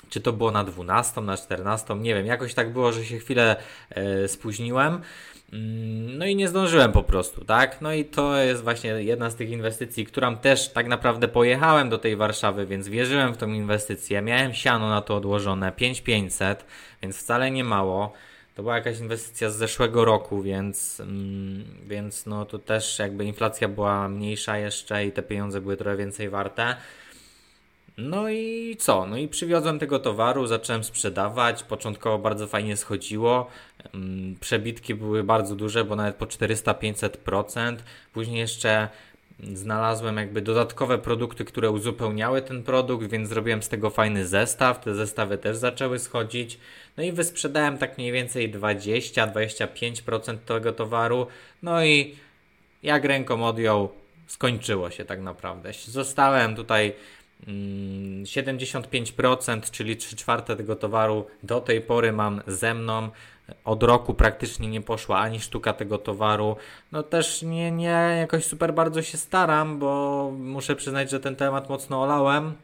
Czy 0.08 0.20
to 0.20 0.32
było 0.32 0.50
na 0.50 0.64
12, 0.64 1.20
na 1.20 1.36
14, 1.36 1.94
nie 1.94 2.14
wiem, 2.14 2.26
jakoś 2.26 2.54
tak 2.54 2.72
było, 2.72 2.92
że 2.92 3.04
się 3.04 3.18
chwilę 3.18 3.56
e, 3.90 4.28
spóźniłem. 4.28 5.00
Mm, 5.52 6.18
no 6.18 6.26
i 6.26 6.36
nie 6.36 6.48
zdążyłem 6.48 6.92
po 6.92 7.02
prostu, 7.02 7.44
tak? 7.44 7.80
No 7.80 7.92
i 7.92 8.04
to 8.04 8.36
jest 8.36 8.62
właśnie 8.62 8.90
jedna 8.90 9.30
z 9.30 9.36
tych 9.36 9.50
inwestycji, 9.50 10.06
którą 10.06 10.36
też 10.36 10.68
tak 10.68 10.86
naprawdę 10.86 11.28
pojechałem 11.28 11.88
do 11.88 11.98
tej 11.98 12.16
Warszawy, 12.16 12.66
więc 12.66 12.88
wierzyłem 12.88 13.34
w 13.34 13.36
tą 13.36 13.48
inwestycję. 13.48 14.22
Miałem 14.22 14.54
siano 14.54 14.88
na 14.88 15.02
to 15.02 15.16
odłożone 15.16 15.72
5500, 15.72 16.64
więc 17.02 17.16
wcale 17.16 17.50
nie 17.50 17.64
mało. 17.64 18.12
To 18.54 18.62
była 18.62 18.76
jakaś 18.76 19.00
inwestycja 19.00 19.50
z 19.50 19.56
zeszłego 19.56 20.04
roku, 20.04 20.42
więc, 20.42 21.00
mm, 21.00 21.64
więc 21.86 22.26
no 22.26 22.46
to 22.46 22.58
też 22.58 22.98
jakby 22.98 23.24
inflacja 23.24 23.68
była 23.68 24.08
mniejsza 24.08 24.58
jeszcze 24.58 25.06
i 25.06 25.12
te 25.12 25.22
pieniądze 25.22 25.60
były 25.60 25.76
trochę 25.76 25.96
więcej 25.96 26.28
warte. 26.28 26.76
No 27.98 28.28
i 28.28 28.76
co? 28.78 29.06
No 29.06 29.16
i 29.16 29.28
przywiozłem 29.28 29.78
tego 29.78 29.98
towaru, 29.98 30.46
zacząłem 30.46 30.84
sprzedawać. 30.84 31.62
Początkowo 31.62 32.18
bardzo 32.18 32.46
fajnie 32.46 32.76
schodziło. 32.76 33.46
Mm, 33.94 34.36
przebitki 34.40 34.94
były 34.94 35.24
bardzo 35.24 35.56
duże, 35.56 35.84
bo 35.84 35.96
nawet 35.96 36.16
po 36.16 36.26
400-500%. 36.26 37.76
Później 38.12 38.38
jeszcze 38.38 38.88
znalazłem 39.40 40.16
jakby 40.16 40.42
dodatkowe 40.42 40.98
produkty, 40.98 41.44
które 41.44 41.70
uzupełniały 41.70 42.42
ten 42.42 42.62
produkt, 42.62 43.06
więc 43.06 43.28
zrobiłem 43.28 43.62
z 43.62 43.68
tego 43.68 43.90
fajny 43.90 44.26
zestaw. 44.26 44.80
Te 44.80 44.94
zestawy 44.94 45.38
też 45.38 45.56
zaczęły 45.56 45.98
schodzić. 45.98 46.58
No 46.96 47.02
i 47.02 47.12
wysprzedałem 47.12 47.78
tak 47.78 47.98
mniej 47.98 48.12
więcej 48.12 48.52
20-25% 48.52 50.38
tego 50.38 50.72
towaru. 50.72 51.26
No 51.62 51.84
i 51.84 52.16
jak 52.82 53.04
ręką 53.04 53.46
odjął, 53.46 53.88
skończyło 54.26 54.90
się 54.90 55.04
tak 55.04 55.20
naprawdę. 55.20 55.72
Zostałem 55.88 56.56
tutaj 56.56 56.92
75%, 58.24 59.52
mm, 59.52 59.62
czyli 59.70 59.96
3 59.96 60.16
czwarte 60.16 60.56
tego 60.56 60.76
towaru 60.76 61.26
do 61.42 61.60
tej 61.60 61.80
pory 61.80 62.12
mam 62.12 62.42
ze 62.46 62.74
mną. 62.74 63.10
Od 63.64 63.82
roku 63.82 64.14
praktycznie 64.14 64.68
nie 64.68 64.80
poszła 64.80 65.18
ani 65.18 65.40
sztuka 65.40 65.72
tego 65.72 65.98
towaru. 65.98 66.56
No 66.92 67.02
też 67.02 67.42
nie, 67.42 67.70
nie 67.70 68.16
jakoś 68.20 68.44
super 68.44 68.74
bardzo 68.74 69.02
się 69.02 69.18
staram, 69.18 69.78
bo 69.78 70.30
muszę 70.38 70.76
przyznać, 70.76 71.10
że 71.10 71.20
ten 71.20 71.36
temat 71.36 71.68
mocno 71.68 72.02
olałem 72.02 72.54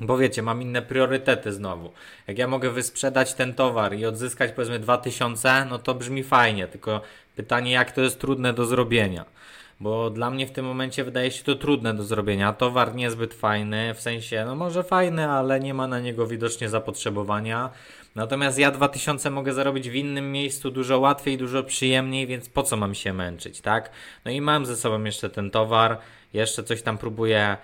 Bo 0.00 0.18
wiecie, 0.18 0.42
mam 0.42 0.62
inne 0.62 0.82
priorytety 0.82 1.52
znowu. 1.52 1.92
Jak 2.26 2.38
ja 2.38 2.48
mogę 2.48 2.70
wysprzedać 2.70 3.34
ten 3.34 3.54
towar 3.54 3.94
i 3.94 4.06
odzyskać 4.06 4.52
powiedzmy 4.52 4.78
2000, 4.78 5.66
no 5.70 5.78
to 5.78 5.94
brzmi 5.94 6.22
fajnie, 6.22 6.66
tylko 6.66 7.00
pytanie, 7.36 7.72
jak 7.72 7.92
to 7.92 8.00
jest 8.00 8.20
trudne 8.20 8.52
do 8.52 8.66
zrobienia. 8.66 9.24
Bo 9.80 10.10
dla 10.10 10.30
mnie 10.30 10.46
w 10.46 10.50
tym 10.50 10.64
momencie 10.64 11.04
wydaje 11.04 11.30
się 11.30 11.44
to 11.44 11.54
trudne 11.54 11.94
do 11.94 12.04
zrobienia. 12.04 12.52
Towar 12.52 12.94
niezbyt 12.94 13.34
fajny, 13.34 13.94
w 13.94 14.00
sensie, 14.00 14.44
no 14.46 14.54
może 14.54 14.82
fajny, 14.84 15.28
ale 15.28 15.60
nie 15.60 15.74
ma 15.74 15.86
na 15.86 16.00
niego 16.00 16.26
widocznie 16.26 16.68
zapotrzebowania. 16.68 17.70
Natomiast 18.14 18.58
ja 18.58 18.70
2000 18.70 19.30
mogę 19.30 19.52
zarobić 19.52 19.90
w 19.90 19.94
innym 19.94 20.32
miejscu 20.32 20.70
dużo 20.70 20.98
łatwiej, 20.98 21.38
dużo 21.38 21.62
przyjemniej, 21.62 22.26
więc 22.26 22.48
po 22.48 22.62
co 22.62 22.76
mam 22.76 22.94
się 22.94 23.12
męczyć, 23.12 23.60
tak? 23.60 23.90
No 24.24 24.30
i 24.30 24.40
mam 24.40 24.66
ze 24.66 24.76
sobą 24.76 25.04
jeszcze 25.04 25.30
ten 25.30 25.50
towar, 25.50 25.98
jeszcze 26.32 26.64
coś 26.64 26.82
tam 26.82 26.98
próbuję 26.98 27.56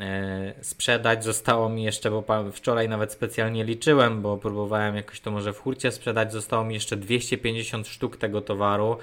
e, 0.00 0.54
sprzedać. 0.64 1.24
Zostało 1.24 1.68
mi 1.68 1.84
jeszcze, 1.84 2.10
bo 2.10 2.24
wczoraj 2.52 2.88
nawet 2.88 3.12
specjalnie 3.12 3.64
liczyłem, 3.64 4.22
bo 4.22 4.36
próbowałem 4.36 4.96
jakoś 4.96 5.20
to 5.20 5.30
może 5.30 5.52
w 5.52 5.60
hurcie 5.60 5.92
sprzedać. 5.92 6.32
Zostało 6.32 6.64
mi 6.64 6.74
jeszcze 6.74 6.96
250 6.96 7.88
sztuk 7.88 8.16
tego 8.16 8.40
towaru, 8.40 8.98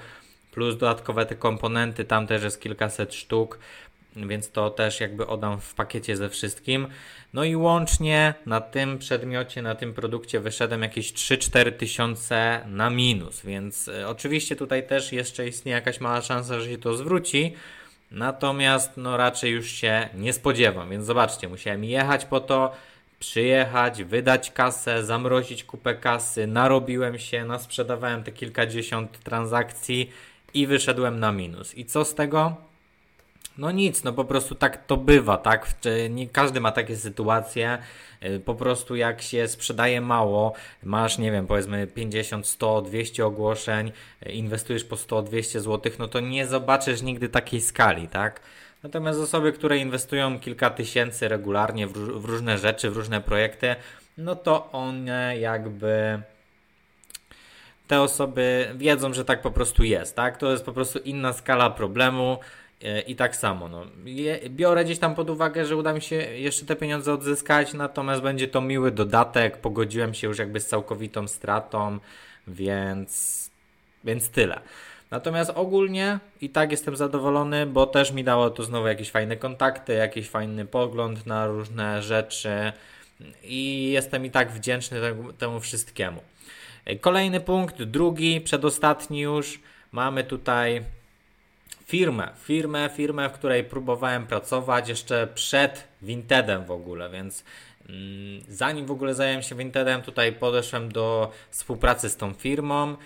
plus 0.52 0.76
dodatkowe 0.76 1.26
te 1.26 1.34
komponenty, 1.34 2.04
tam 2.04 2.26
też 2.26 2.42
jest 2.42 2.60
kilkaset 2.60 3.14
sztuk 3.14 3.58
więc 4.16 4.50
to 4.50 4.70
też 4.70 5.00
jakby 5.00 5.26
oddam 5.26 5.60
w 5.60 5.74
pakiecie 5.74 6.16
ze 6.16 6.28
wszystkim. 6.28 6.86
No 7.32 7.44
i 7.44 7.56
łącznie 7.56 8.34
na 8.46 8.60
tym 8.60 8.98
przedmiocie, 8.98 9.62
na 9.62 9.74
tym 9.74 9.94
produkcie 9.94 10.40
wyszedłem 10.40 10.82
jakieś 10.82 11.12
3-4 11.12 11.72
tysiące 11.72 12.60
na 12.66 12.90
minus, 12.90 13.42
więc 13.42 13.88
e, 13.88 14.08
oczywiście 14.08 14.56
tutaj 14.56 14.86
też 14.86 15.12
jeszcze 15.12 15.48
istnieje 15.48 15.74
jakaś 15.74 16.00
mała 16.00 16.22
szansa, 16.22 16.60
że 16.60 16.70
się 16.70 16.78
to 16.78 16.96
zwróci. 16.96 17.54
Natomiast 18.10 18.96
no 18.96 19.16
raczej 19.16 19.52
już 19.52 19.70
się 19.70 20.08
nie 20.14 20.32
spodziewam, 20.32 20.90
więc 20.90 21.06
zobaczcie, 21.06 21.48
musiałem 21.48 21.84
jechać 21.84 22.24
po 22.24 22.40
to, 22.40 22.72
przyjechać, 23.18 24.04
wydać 24.04 24.50
kasę, 24.50 25.04
zamrozić 25.04 25.64
kupę 25.64 25.94
kasy, 25.94 26.46
narobiłem 26.46 27.18
się, 27.18 27.44
nasprzedawałem 27.44 28.24
te 28.24 28.32
kilkadziesiąt 28.32 29.18
transakcji 29.18 30.10
i 30.54 30.66
wyszedłem 30.66 31.20
na 31.20 31.32
minus. 31.32 31.74
I 31.74 31.84
co 31.84 32.04
z 32.04 32.14
tego? 32.14 32.56
No 33.58 33.70
nic, 33.70 34.04
no 34.04 34.12
po 34.12 34.24
prostu 34.24 34.54
tak 34.54 34.86
to 34.86 34.96
bywa, 34.96 35.36
tak? 35.36 35.74
Nie 36.10 36.28
każdy 36.28 36.60
ma 36.60 36.72
takie 36.72 36.96
sytuacje. 36.96 37.78
Y, 38.24 38.40
po 38.40 38.54
prostu 38.54 38.96
jak 38.96 39.22
się 39.22 39.48
sprzedaje 39.48 40.00
mało, 40.00 40.52
masz, 40.82 41.18
nie 41.18 41.32
wiem, 41.32 41.46
powiedzmy 41.46 41.86
50, 41.86 42.46
100, 42.46 42.82
200 42.82 43.26
ogłoszeń, 43.26 43.92
y, 44.26 44.32
inwestujesz 44.32 44.84
po 44.84 44.96
100, 44.96 45.22
200 45.22 45.60
zł, 45.60 45.92
no 45.98 46.08
to 46.08 46.20
nie 46.20 46.46
zobaczysz 46.46 47.02
nigdy 47.02 47.28
takiej 47.28 47.60
skali, 47.60 48.08
tak? 48.08 48.40
Natomiast 48.82 49.20
osoby, 49.20 49.52
które 49.52 49.78
inwestują 49.78 50.40
kilka 50.40 50.70
tysięcy 50.70 51.28
regularnie 51.28 51.86
w, 51.86 51.92
w 51.92 52.24
różne 52.24 52.58
rzeczy, 52.58 52.90
w 52.90 52.96
różne 52.96 53.20
projekty, 53.20 53.76
no 54.18 54.36
to 54.36 54.72
one 54.72 55.38
jakby 55.38 56.22
te 57.86 58.00
osoby 58.00 58.72
wiedzą, 58.76 59.12
że 59.14 59.24
tak 59.24 59.42
po 59.42 59.50
prostu 59.50 59.84
jest, 59.84 60.16
tak? 60.16 60.36
To 60.36 60.50
jest 60.50 60.64
po 60.64 60.72
prostu 60.72 60.98
inna 60.98 61.32
skala 61.32 61.70
problemu. 61.70 62.38
E, 62.82 63.00
I 63.00 63.16
tak 63.16 63.36
samo, 63.36 63.68
no. 63.68 63.86
biorę 64.48 64.84
gdzieś 64.84 64.98
tam 64.98 65.14
pod 65.14 65.30
uwagę, 65.30 65.64
że 65.66 65.76
uda 65.76 65.92
mi 65.92 66.02
się 66.02 66.16
jeszcze 66.16 66.66
te 66.66 66.76
pieniądze 66.76 67.12
odzyskać, 67.12 67.72
natomiast 67.72 68.22
będzie 68.22 68.48
to 68.48 68.60
miły 68.60 68.90
dodatek. 68.90 69.56
Pogodziłem 69.56 70.14
się 70.14 70.26
już 70.26 70.38
jakby 70.38 70.60
z 70.60 70.66
całkowitą 70.66 71.28
stratą, 71.28 71.98
więc, 72.46 73.50
więc 74.04 74.28
tyle. 74.28 74.60
Natomiast 75.10 75.52
ogólnie 75.54 76.18
i 76.40 76.50
tak 76.50 76.70
jestem 76.70 76.96
zadowolony, 76.96 77.66
bo 77.66 77.86
też 77.86 78.12
mi 78.12 78.24
dało 78.24 78.50
to 78.50 78.62
znowu 78.62 78.86
jakieś 78.86 79.10
fajne 79.10 79.36
kontakty, 79.36 79.92
jakiś 79.92 80.28
fajny 80.28 80.64
pogląd 80.66 81.26
na 81.26 81.46
różne 81.46 82.02
rzeczy 82.02 82.72
i 83.44 83.90
jestem 83.90 84.26
i 84.26 84.30
tak 84.30 84.52
wdzięczny 84.52 85.00
temu, 85.00 85.32
temu 85.32 85.60
wszystkiemu. 85.60 86.20
Kolejny 87.00 87.40
punkt, 87.40 87.82
drugi, 87.82 88.40
przedostatni 88.40 89.20
już. 89.20 89.60
Mamy 89.92 90.24
tutaj 90.24 90.82
firmę, 91.86 92.28
firmę, 92.38 92.90
firmę, 92.96 93.28
w 93.28 93.32
której 93.32 93.64
próbowałem 93.64 94.26
pracować 94.26 94.88
jeszcze 94.88 95.26
przed 95.34 95.88
Wintedem 96.02 96.64
w 96.64 96.70
ogóle, 96.70 97.10
więc 97.10 97.44
mm, 97.88 98.42
zanim 98.48 98.86
w 98.86 98.90
ogóle 98.90 99.14
zająłem 99.14 99.42
się 99.42 99.54
Wintedem, 99.54 100.02
tutaj 100.02 100.32
podeszłem 100.32 100.92
do 100.92 101.32
współpracy 101.50 102.08
z 102.08 102.16
tą 102.16 102.34
firmą. 102.34 102.96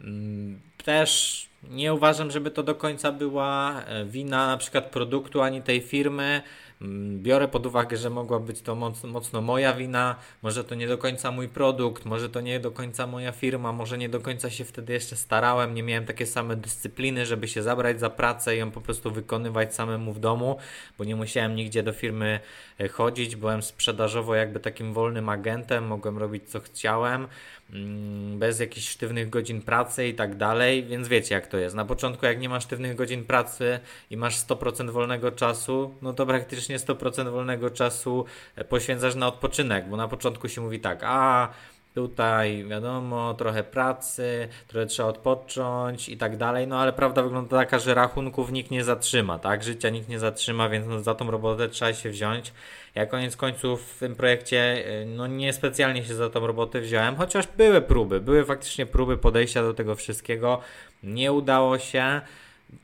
Mm, 0.00 0.60
też 0.84 1.52
nie 1.70 1.94
uważam, 1.94 2.30
żeby 2.30 2.50
to 2.50 2.62
do 2.62 2.74
końca 2.74 3.12
była 3.12 3.82
e, 3.84 4.04
wina 4.04 4.46
na 4.46 4.56
przykład 4.56 4.90
produktu 4.90 5.42
ani 5.42 5.62
tej 5.62 5.80
firmy. 5.80 6.42
Mm, 6.82 7.22
biorę 7.22 7.48
pod 7.48 7.66
uwagę, 7.66 7.96
że 7.96 8.10
mogła 8.10 8.40
być 8.40 8.62
to 8.62 8.74
mocno, 8.74 9.08
mocno 9.10 9.40
moja 9.40 9.72
wina, 9.72 10.16
może 10.42 10.64
to 10.64 10.74
nie 10.74 10.88
do 10.88 10.98
końca 10.98 11.30
mój 11.30 11.48
produkt, 11.48 12.04
może 12.04 12.28
to 12.28 12.40
nie 12.40 12.60
do 12.60 12.70
końca 12.70 13.06
moja 13.06 13.32
firma, 13.32 13.72
może 13.72 13.98
nie 13.98 14.08
do 14.08 14.20
końca 14.20 14.50
się 14.50 14.64
wtedy 14.64 14.92
jeszcze 14.92 15.16
starałem, 15.16 15.74
nie 15.74 15.82
miałem 15.82 16.06
takie 16.06 16.26
same 16.26 16.56
dyscypliny, 16.56 17.26
żeby 17.26 17.48
się 17.48 17.62
zabrać 17.62 18.00
za 18.00 18.10
pracę 18.10 18.56
i 18.56 18.58
ją 18.58 18.70
po 18.70 18.80
prostu 18.80 19.10
wykonywać 19.10 19.74
samemu 19.74 20.12
w 20.12 20.20
domu, 20.20 20.56
bo 20.98 21.04
nie 21.04 21.16
musiałem 21.16 21.54
nigdzie 21.54 21.82
do 21.82 21.92
firmy 21.92 22.40
e, 22.80 22.88
chodzić, 22.88 23.36
byłem 23.36 23.62
sprzedażowo 23.62 24.34
jakby 24.34 24.60
takim 24.60 24.92
wolnym 24.92 25.28
agentem, 25.28 25.86
mogłem 25.86 26.18
robić 26.18 26.50
co 26.50 26.60
chciałem. 26.60 27.28
Mm, 27.72 28.38
bez 28.38 28.60
jakichś 28.60 28.88
sztywnych 28.88 29.30
godzin 29.30 29.62
pracy 29.62 30.08
i 30.08 30.14
tak 30.14 30.36
dalej, 30.36 30.84
więc 30.84 31.08
wiecie 31.08 31.34
jak 31.34 31.46
to 31.46 31.58
jest. 31.58 31.76
Na 31.76 31.84
początku 31.84 32.26
jak 32.26 32.40
nie 32.40 32.48
masz 32.48 32.64
sztywnych 32.64 32.96
godzin 32.96 33.24
pracy 33.24 33.80
i 34.10 34.16
masz 34.16 34.36
100% 34.36 34.90
wolnego 34.90 35.32
czasu, 35.32 35.94
no 36.02 36.12
to 36.12 36.26
praktycznie 36.26 36.78
100% 36.78 37.30
wolnego 37.30 37.70
czasu 37.70 38.24
e, 38.56 38.64
poświęcasz 38.64 39.14
na 39.14 39.28
odpoczynek, 39.28 39.88
bo 39.88 39.96
na 39.96 40.08
początku 40.08 40.48
się 40.48 40.60
mówi 40.60 40.80
tak, 40.80 41.00
a 41.02 41.48
tutaj 41.94 42.64
wiadomo, 42.64 43.34
trochę 43.34 43.64
pracy, 43.64 44.48
trochę 44.68 44.86
trzeba 44.86 45.08
odpocząć 45.08 46.08
i 46.08 46.16
tak 46.16 46.36
dalej, 46.36 46.66
no 46.66 46.78
ale 46.80 46.92
prawda 46.92 47.22
wygląda 47.22 47.56
taka, 47.56 47.78
że 47.78 47.94
rachunków 47.94 48.52
nikt 48.52 48.70
nie 48.70 48.84
zatrzyma, 48.84 49.38
tak, 49.38 49.62
życia 49.62 49.90
nikt 49.90 50.08
nie 50.08 50.18
zatrzyma, 50.18 50.68
więc 50.68 50.86
no, 50.86 51.00
za 51.00 51.14
tą 51.14 51.30
robotę 51.30 51.68
trzeba 51.68 51.92
się 51.92 52.10
wziąć. 52.10 52.52
Ja 52.94 53.06
koniec 53.06 53.36
końców 53.36 53.92
w 53.92 53.98
tym 53.98 54.16
projekcie 54.16 54.88
y, 55.02 55.06
no 55.06 55.26
niespecjalnie 55.26 56.04
się 56.04 56.14
za 56.14 56.30
tą 56.30 56.46
robotę 56.46 56.80
wziąłem, 56.80 57.16
chociaż 57.16 57.46
były 57.46 57.80
próby, 57.80 58.20
były 58.20 58.44
faktycznie 58.44 58.86
próby 58.86 59.18
podejścia 59.18 59.62
do 59.62 59.74
tego 59.74 59.94
wszystkiego, 59.94 60.60
nie 61.02 61.32
udało 61.32 61.78
się, 61.78 62.20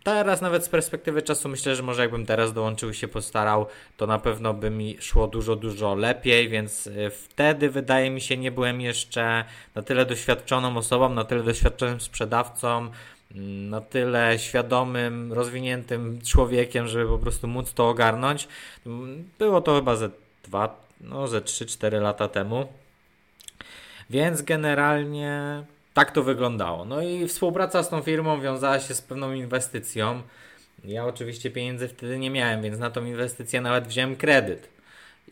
Teraz 0.04 0.40
nawet 0.40 0.64
z 0.64 0.68
perspektywy 0.68 1.23
czasu 1.23 1.49
myślę, 1.49 1.76
że 1.76 1.83
może 1.83 2.02
jakbym 2.02 2.26
teraz 2.26 2.52
dołączył 2.52 2.95
się 2.95 3.09
postarał, 3.09 3.66
to 3.97 4.07
na 4.07 4.18
pewno 4.18 4.54
by 4.54 4.71
mi 4.71 4.97
szło 5.00 5.26
dużo, 5.26 5.57
dużo 5.57 5.95
lepiej, 5.95 6.49
więc 6.49 6.87
y, 6.87 7.11
wtedy 7.11 7.71
wydaje 7.71 8.11
mi 8.11 8.21
się 8.21 8.37
nie 8.37 8.50
byłem 8.50 8.80
jeszcze 8.80 9.45
na 9.75 9.83
tyle 9.83 10.07
doświadczoną 10.07 10.76
osobą, 10.76 11.09
na 11.09 11.25
tyle 11.25 11.42
doświadczonym 11.42 12.00
sprzedawcą, 12.00 12.90
mm, 13.35 13.71
na 13.71 13.80
tyle 13.80 14.38
świadomym, 14.38 15.33
rozwiniętym 15.33 16.21
człowiekiem, 16.26 16.87
żeby 16.87 17.07
po 17.09 17.18
prostu 17.18 17.49
móc 17.49 17.75
to 17.75 17.88
ogarnąć. 17.88 18.49
Było 19.38 19.61
to 19.61 19.76
chyba 19.76 19.97
ze 19.97 20.11
dwa, 20.45 20.76
no 21.00 21.28
ze 21.28 21.40
3-4 21.40 22.00
lata 22.00 22.28
temu. 22.28 22.68
Więc 24.11 24.42
generalnie 24.42 25.64
tak 25.99 26.11
to 26.11 26.23
wyglądało. 26.23 26.85
No 26.85 27.02
i 27.02 27.28
współpraca 27.28 27.83
z 27.83 27.88
tą 27.88 28.02
firmą 28.02 28.40
wiązała 28.40 28.81
się 28.81 28.95
z 28.95 29.02
pewną 29.02 29.33
inwestycją. 29.33 30.23
Ja 30.85 31.07
oczywiście 31.07 31.50
pieniędzy 31.50 31.88
wtedy 31.88 32.19
nie 32.19 32.31
miałem, 32.31 32.62
więc 32.62 32.78
na 32.78 32.90
tą 32.90 33.05
inwestycję 33.05 33.61
nawet 33.61 33.88
wziąłem 33.88 34.17
kredyt. 34.17 34.69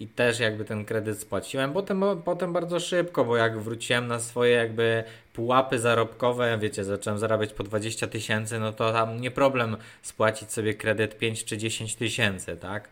I 0.01 0.07
też 0.07 0.41
jakby 0.41 0.65
ten 0.65 0.85
kredyt 0.85 1.21
spłaciłem. 1.21 1.73
Potem, 1.73 2.05
potem 2.25 2.53
bardzo 2.53 2.81
szybko, 2.81 3.25
bo 3.25 3.37
jak 3.37 3.61
wróciłem 3.61 4.07
na 4.07 4.21
swoje 4.21 4.53
jakby 4.53 5.05
pułapy 5.33 5.79
zarobkowe, 5.79 6.59
wiecie, 6.59 6.85
zacząłem 6.85 7.19
zarabiać 7.19 7.53
po 7.53 7.63
20 7.63 8.07
tysięcy, 8.07 8.59
no 8.59 8.73
to 8.73 8.93
tam 8.93 9.21
nie 9.21 9.31
problem 9.31 9.77
spłacić 10.03 10.53
sobie 10.53 10.75
kredyt 10.75 11.19
5 11.19 11.45
czy 11.45 11.59
10 11.59 11.97
tysięcy, 11.97 12.57
tak? 12.57 12.89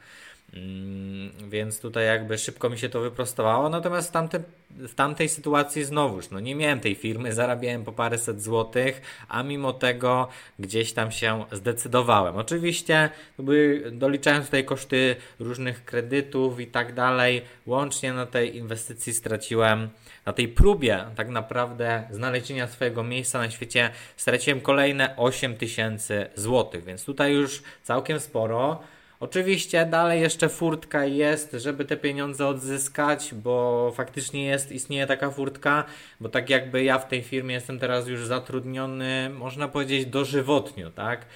Mm, 0.57 1.51
więc 1.51 1.81
tutaj 1.81 2.07
jakby 2.07 2.39
szybko 2.39 2.71
mi 2.71 2.79
się 2.79 2.89
to 2.89 3.01
wyprostowało. 3.01 3.69
Natomiast 3.69 4.09
w, 4.09 4.13
tamte, 4.13 4.41
w 4.71 4.95
tamtej 4.95 5.29
sytuacji 5.29 5.85
znowuż, 5.85 6.31
no 6.31 6.41
nie 6.41 6.55
miałem 6.55 6.81
tej 6.81 6.95
firmy, 6.95 7.33
zarabiałem 7.33 7.85
po 7.85 7.93
paręset 7.93 8.43
złotych, 8.43 9.03
a 9.29 9.43
mimo 9.43 9.73
tego 9.73 10.29
gdzieś 10.59 10.93
tam 10.93 11.13
się 11.13 11.45
zdecydowałem. 11.53 12.37
Oczywiście 12.37 13.11
były, 13.39 13.91
doliczając 13.93 14.47
tutaj 14.47 14.65
koszty 14.65 15.17
różnych 15.39 15.85
kredytów 15.85 16.61
i 16.61 16.67
tak 16.67 16.95
dalej, 16.95 17.43
łącznie 17.67 18.13
na 18.13 18.27
tej 18.27 18.57
inwestycji 18.57 19.13
straciłem, 19.13 19.89
na 20.27 20.33
tej 20.33 20.49
próbie 20.49 21.05
tak 21.17 21.29
naprawdę 21.29 22.09
znalezienia 22.11 22.69
swojego 22.69 23.03
miejsca 23.03 23.39
na 23.39 23.51
świecie 23.51 23.91
straciłem 24.17 24.61
kolejne 24.61 25.17
8 25.17 25.57
tysięcy 25.57 26.27
złotych, 26.35 26.85
więc 26.85 27.05
tutaj 27.05 27.33
już 27.33 27.63
całkiem 27.83 28.21
sporo. 28.21 28.81
Oczywiście 29.25 29.87
dalej 29.87 30.21
jeszcze 30.21 30.49
furtka 30.49 31.05
jest, 31.05 31.53
żeby 31.53 31.85
te 31.85 31.97
pieniądze 31.97 32.47
odzyskać, 32.47 33.35
bo 33.35 33.93
faktycznie 33.95 34.45
jest, 34.45 34.73
istnieje 34.73 35.07
taka 35.07 35.31
furtka, 35.31 35.85
bo 36.21 36.29
tak 36.29 36.51
jakby 36.51 36.85
ja 36.85 36.99
w 36.99 37.09
tej 37.09 37.23
firmie 37.23 37.55
jestem 37.55 37.79
teraz 37.79 38.09
już 38.09 38.27
zatrudniony, 38.27 39.31
można 39.31 39.69
powiedzieć 39.69 40.07
dożywotnio, 40.07 40.91
tak? 40.91 41.27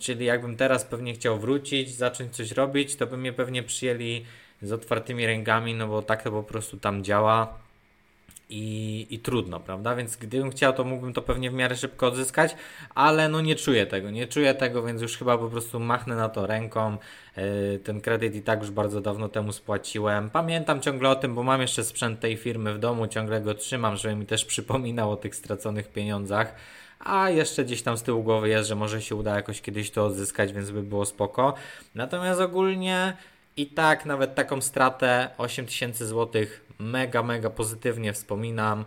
Czyli 0.00 0.24
jakbym 0.24 0.56
teraz 0.56 0.84
pewnie 0.84 1.14
chciał 1.14 1.38
wrócić, 1.38 1.94
zacząć 1.94 2.36
coś 2.36 2.52
robić, 2.52 2.96
to 2.96 3.06
by 3.06 3.16
mnie 3.16 3.32
pewnie 3.32 3.62
przyjęli 3.62 4.24
z 4.62 4.72
otwartymi 4.72 5.26
rękami, 5.26 5.74
no 5.74 5.88
bo 5.88 6.02
tak 6.02 6.22
to 6.22 6.30
po 6.30 6.42
prostu 6.42 6.76
tam 6.76 7.04
działa 7.04 7.58
i, 8.50 9.06
i 9.10 9.18
trudno, 9.18 9.60
prawda? 9.60 9.96
Więc 9.96 10.16
gdybym 10.16 10.50
chciał, 10.50 10.72
to 10.72 10.84
mógłbym 10.84 11.12
to 11.12 11.22
pewnie 11.22 11.50
w 11.50 11.54
miarę 11.54 11.76
szybko 11.76 12.06
odzyskać, 12.06 12.56
ale 12.94 13.28
no 13.28 13.40
nie 13.40 13.56
czuję 13.56 13.86
tego, 13.86 14.10
nie 14.10 14.26
czuję 14.26 14.54
tego, 14.54 14.82
więc 14.82 15.02
już 15.02 15.18
chyba 15.18 15.38
po 15.38 15.48
prostu 15.48 15.80
machnę 15.80 16.16
na 16.16 16.28
to 16.28 16.46
ręką. 16.46 16.96
E, 17.36 17.78
ten 17.78 18.00
kredyt 18.00 18.34
i 18.34 18.42
tak 18.42 18.60
już 18.60 18.70
bardzo 18.70 19.00
dawno 19.00 19.28
temu 19.28 19.52
spłaciłem. 19.52 20.30
Pamiętam 20.30 20.80
ciągle 20.80 21.08
o 21.08 21.16
tym, 21.16 21.34
bo 21.34 21.42
mam 21.42 21.60
jeszcze 21.60 21.84
sprzęt 21.84 22.20
tej 22.20 22.36
firmy 22.36 22.74
w 22.74 22.78
domu, 22.78 23.06
ciągle 23.06 23.40
go 23.40 23.54
trzymam, 23.54 23.96
żeby 23.96 24.16
mi 24.16 24.26
też 24.26 24.44
przypominał 24.44 25.12
o 25.12 25.16
tych 25.16 25.34
straconych 25.34 25.88
pieniądzach. 25.88 26.54
A 26.98 27.30
jeszcze 27.30 27.64
gdzieś 27.64 27.82
tam 27.82 27.96
z 27.96 28.02
tyłu 28.02 28.22
głowy 28.22 28.48
jest, 28.48 28.68
że 28.68 28.74
może 28.74 29.02
się 29.02 29.16
uda 29.16 29.36
jakoś 29.36 29.60
kiedyś 29.60 29.90
to 29.90 30.06
odzyskać, 30.06 30.52
więc 30.52 30.70
by 30.70 30.82
było 30.82 31.06
spoko. 31.06 31.54
Natomiast 31.94 32.40
ogólnie 32.40 33.16
i 33.56 33.66
tak 33.66 34.06
nawet 34.06 34.34
taką 34.34 34.60
stratę 34.60 35.30
8000 35.38 36.06
zł 36.06 36.42
mega, 36.80 37.22
mega 37.22 37.50
pozytywnie 37.50 38.12
wspominam. 38.12 38.84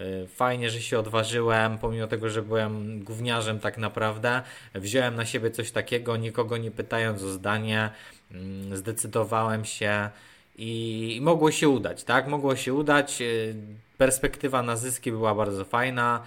Y, 0.00 0.28
fajnie, 0.28 0.70
że 0.70 0.80
się 0.80 0.98
odważyłem, 0.98 1.78
pomimo 1.78 2.06
tego, 2.06 2.30
że 2.30 2.42
byłem 2.42 3.04
gówniarzem 3.04 3.60
tak 3.60 3.78
naprawdę. 3.78 4.42
Wziąłem 4.74 5.14
na 5.14 5.24
siebie 5.24 5.50
coś 5.50 5.70
takiego, 5.70 6.16
nikogo 6.16 6.56
nie 6.56 6.70
pytając 6.70 7.22
o 7.22 7.28
zdanie. 7.28 7.90
Mm, 8.32 8.76
zdecydowałem 8.76 9.64
się 9.64 10.10
i, 10.58 11.18
mogło 11.22 11.50
się 11.50 11.68
udać, 11.68 12.04
tak? 12.04 12.28
Mogło 12.28 12.56
się 12.56 12.74
udać. 12.74 13.22
Y, 13.22 13.54
perspektywa 13.98 14.62
na 14.62 14.76
zyski 14.76 15.12
była 15.12 15.34
bardzo 15.34 15.64
fajna. 15.64 16.22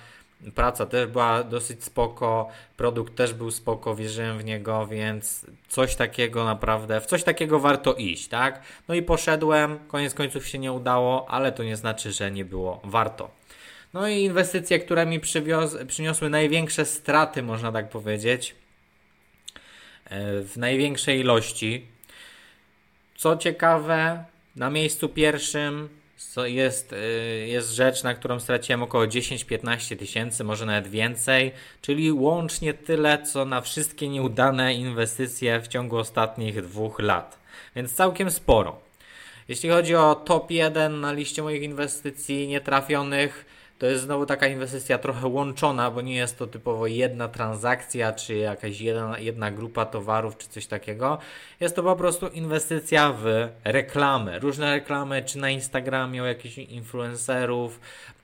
Praca 0.55 0.85
też 0.85 1.07
była 1.07 1.43
dosyć 1.43 1.83
spoko, 1.83 2.49
produkt 2.77 3.15
też 3.15 3.33
był 3.33 3.51
spoko, 3.51 3.95
wierzyłem 3.95 4.37
w 4.37 4.45
niego, 4.45 4.87
więc 4.87 5.45
coś 5.67 5.95
takiego 5.95 6.45
naprawdę, 6.45 7.01
w 7.01 7.05
coś 7.05 7.23
takiego 7.23 7.59
warto 7.59 7.93
iść, 7.93 8.27
tak? 8.27 8.61
No 8.87 8.95
i 8.95 9.01
poszedłem, 9.01 9.79
koniec 9.87 10.13
końców 10.13 10.47
się 10.47 10.59
nie 10.59 10.71
udało, 10.71 11.29
ale 11.29 11.51
to 11.51 11.63
nie 11.63 11.75
znaczy, 11.75 12.11
że 12.11 12.31
nie 12.31 12.45
było 12.45 12.81
warto. 12.83 13.31
No 13.93 14.07
i 14.07 14.23
inwestycje, 14.23 14.79
które 14.79 15.05
mi 15.05 15.19
przyniosły 15.87 16.29
największe 16.29 16.85
straty, 16.85 17.43
można 17.43 17.71
tak 17.71 17.89
powiedzieć, 17.89 18.55
e, 20.05 20.41
w 20.41 20.57
największej 20.57 21.19
ilości. 21.19 21.85
Co 23.15 23.37
ciekawe, 23.37 24.23
na 24.55 24.69
miejscu 24.69 25.09
pierwszym 25.09 25.98
jest, 26.45 26.93
y, 26.93 27.47
jest 27.47 27.71
rzecz, 27.71 28.03
na 28.03 28.13
którą 28.13 28.39
straciłem 28.39 28.83
około 28.83 29.07
10-15 29.07 29.97
tysięcy, 29.97 30.43
może 30.43 30.65
nawet 30.65 30.87
więcej, 30.87 31.51
czyli 31.81 32.11
łącznie 32.11 32.73
tyle, 32.73 33.23
co 33.23 33.45
na 33.45 33.61
wszystkie 33.61 34.09
nieudane 34.09 34.73
inwestycje 34.73 35.61
w 35.61 35.67
ciągu 35.67 35.97
ostatnich 35.97 36.61
dwóch 36.61 36.99
lat. 36.99 37.39
Więc 37.75 37.93
całkiem 37.93 38.31
sporo. 38.31 38.79
Jeśli 39.47 39.69
chodzi 39.69 39.95
o 39.95 40.15
top 40.15 40.51
1 40.51 41.01
na 41.01 41.13
liście 41.13 41.41
moich 41.43 41.63
inwestycji 41.63 42.47
nietrafionych, 42.47 43.45
to 43.79 43.85
jest 43.85 44.03
znowu 44.03 44.25
taka 44.25 44.47
inwestycja 44.47 44.97
trochę 44.97 45.27
łączona, 45.27 45.91
bo 45.91 46.01
nie 46.01 46.15
jest 46.15 46.37
to 46.37 46.47
typowo 46.47 46.87
jedna 46.87 47.27
transakcja, 47.27 48.13
czy 48.13 48.35
jakaś 48.35 48.81
jedna, 48.81 49.19
jedna 49.19 49.51
grupa 49.51 49.85
towarów, 49.85 50.37
czy 50.37 50.47
coś 50.47 50.67
takiego. 50.67 51.17
Jest 51.59 51.75
to 51.75 51.83
po 51.83 51.95
prostu 51.95 52.27
inwestycja 52.27 53.13
w 53.13 53.47
reklamy. 53.63 54.39
Różne 54.39 54.71
reklamy, 54.71 55.23
czy 55.23 55.37
na 55.37 55.49
Instagramie, 55.49 56.23
o 56.23 56.25
jakichś 56.25 56.57
influencerów. 56.57 57.79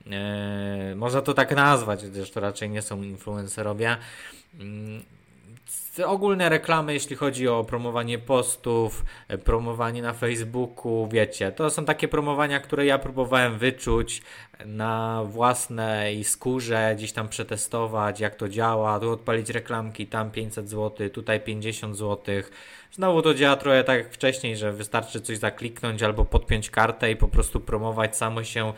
Yy, 0.06 0.96
można 0.96 1.22
to 1.22 1.34
tak 1.34 1.56
nazwać, 1.56 2.00
chociaż 2.02 2.30
to 2.30 2.40
raczej 2.40 2.70
nie 2.70 2.82
są 2.82 3.02
influencerowie. 3.02 3.96
Ogólne 6.04 6.48
reklamy, 6.48 6.94
jeśli 6.94 7.16
chodzi 7.16 7.48
o 7.48 7.64
promowanie 7.64 8.18
postów, 8.18 9.04
e, 9.28 9.38
promowanie 9.38 10.02
na 10.02 10.12
Facebooku, 10.12 11.08
wiecie, 11.12 11.52
to 11.52 11.70
są 11.70 11.84
takie 11.84 12.08
promowania, 12.08 12.60
które 12.60 12.86
ja 12.86 12.98
próbowałem 12.98 13.58
wyczuć 13.58 14.22
na 14.64 15.22
własnej 15.24 16.24
skórze, 16.24 16.94
gdzieś 16.96 17.12
tam 17.12 17.28
przetestować, 17.28 18.20
jak 18.20 18.34
to 18.34 18.48
działa, 18.48 19.00
tu 19.00 19.10
odpalić 19.10 19.50
reklamki, 19.50 20.06
tam 20.06 20.30
500 20.30 20.68
zł, 20.68 21.10
tutaj 21.10 21.40
50 21.40 21.96
zł. 21.96 22.34
Znowu 22.92 23.22
to 23.22 23.34
działa 23.34 23.56
trochę 23.56 23.84
tak 23.84 23.98
jak 23.98 24.12
wcześniej, 24.12 24.56
że 24.56 24.72
wystarczy 24.72 25.20
coś 25.20 25.38
zakliknąć 25.38 26.02
albo 26.02 26.24
podpiąć 26.24 26.70
kartę 26.70 27.10
i 27.10 27.16
po 27.16 27.28
prostu 27.28 27.60
promować 27.60 28.16
samo 28.16 28.44
się 28.44 28.72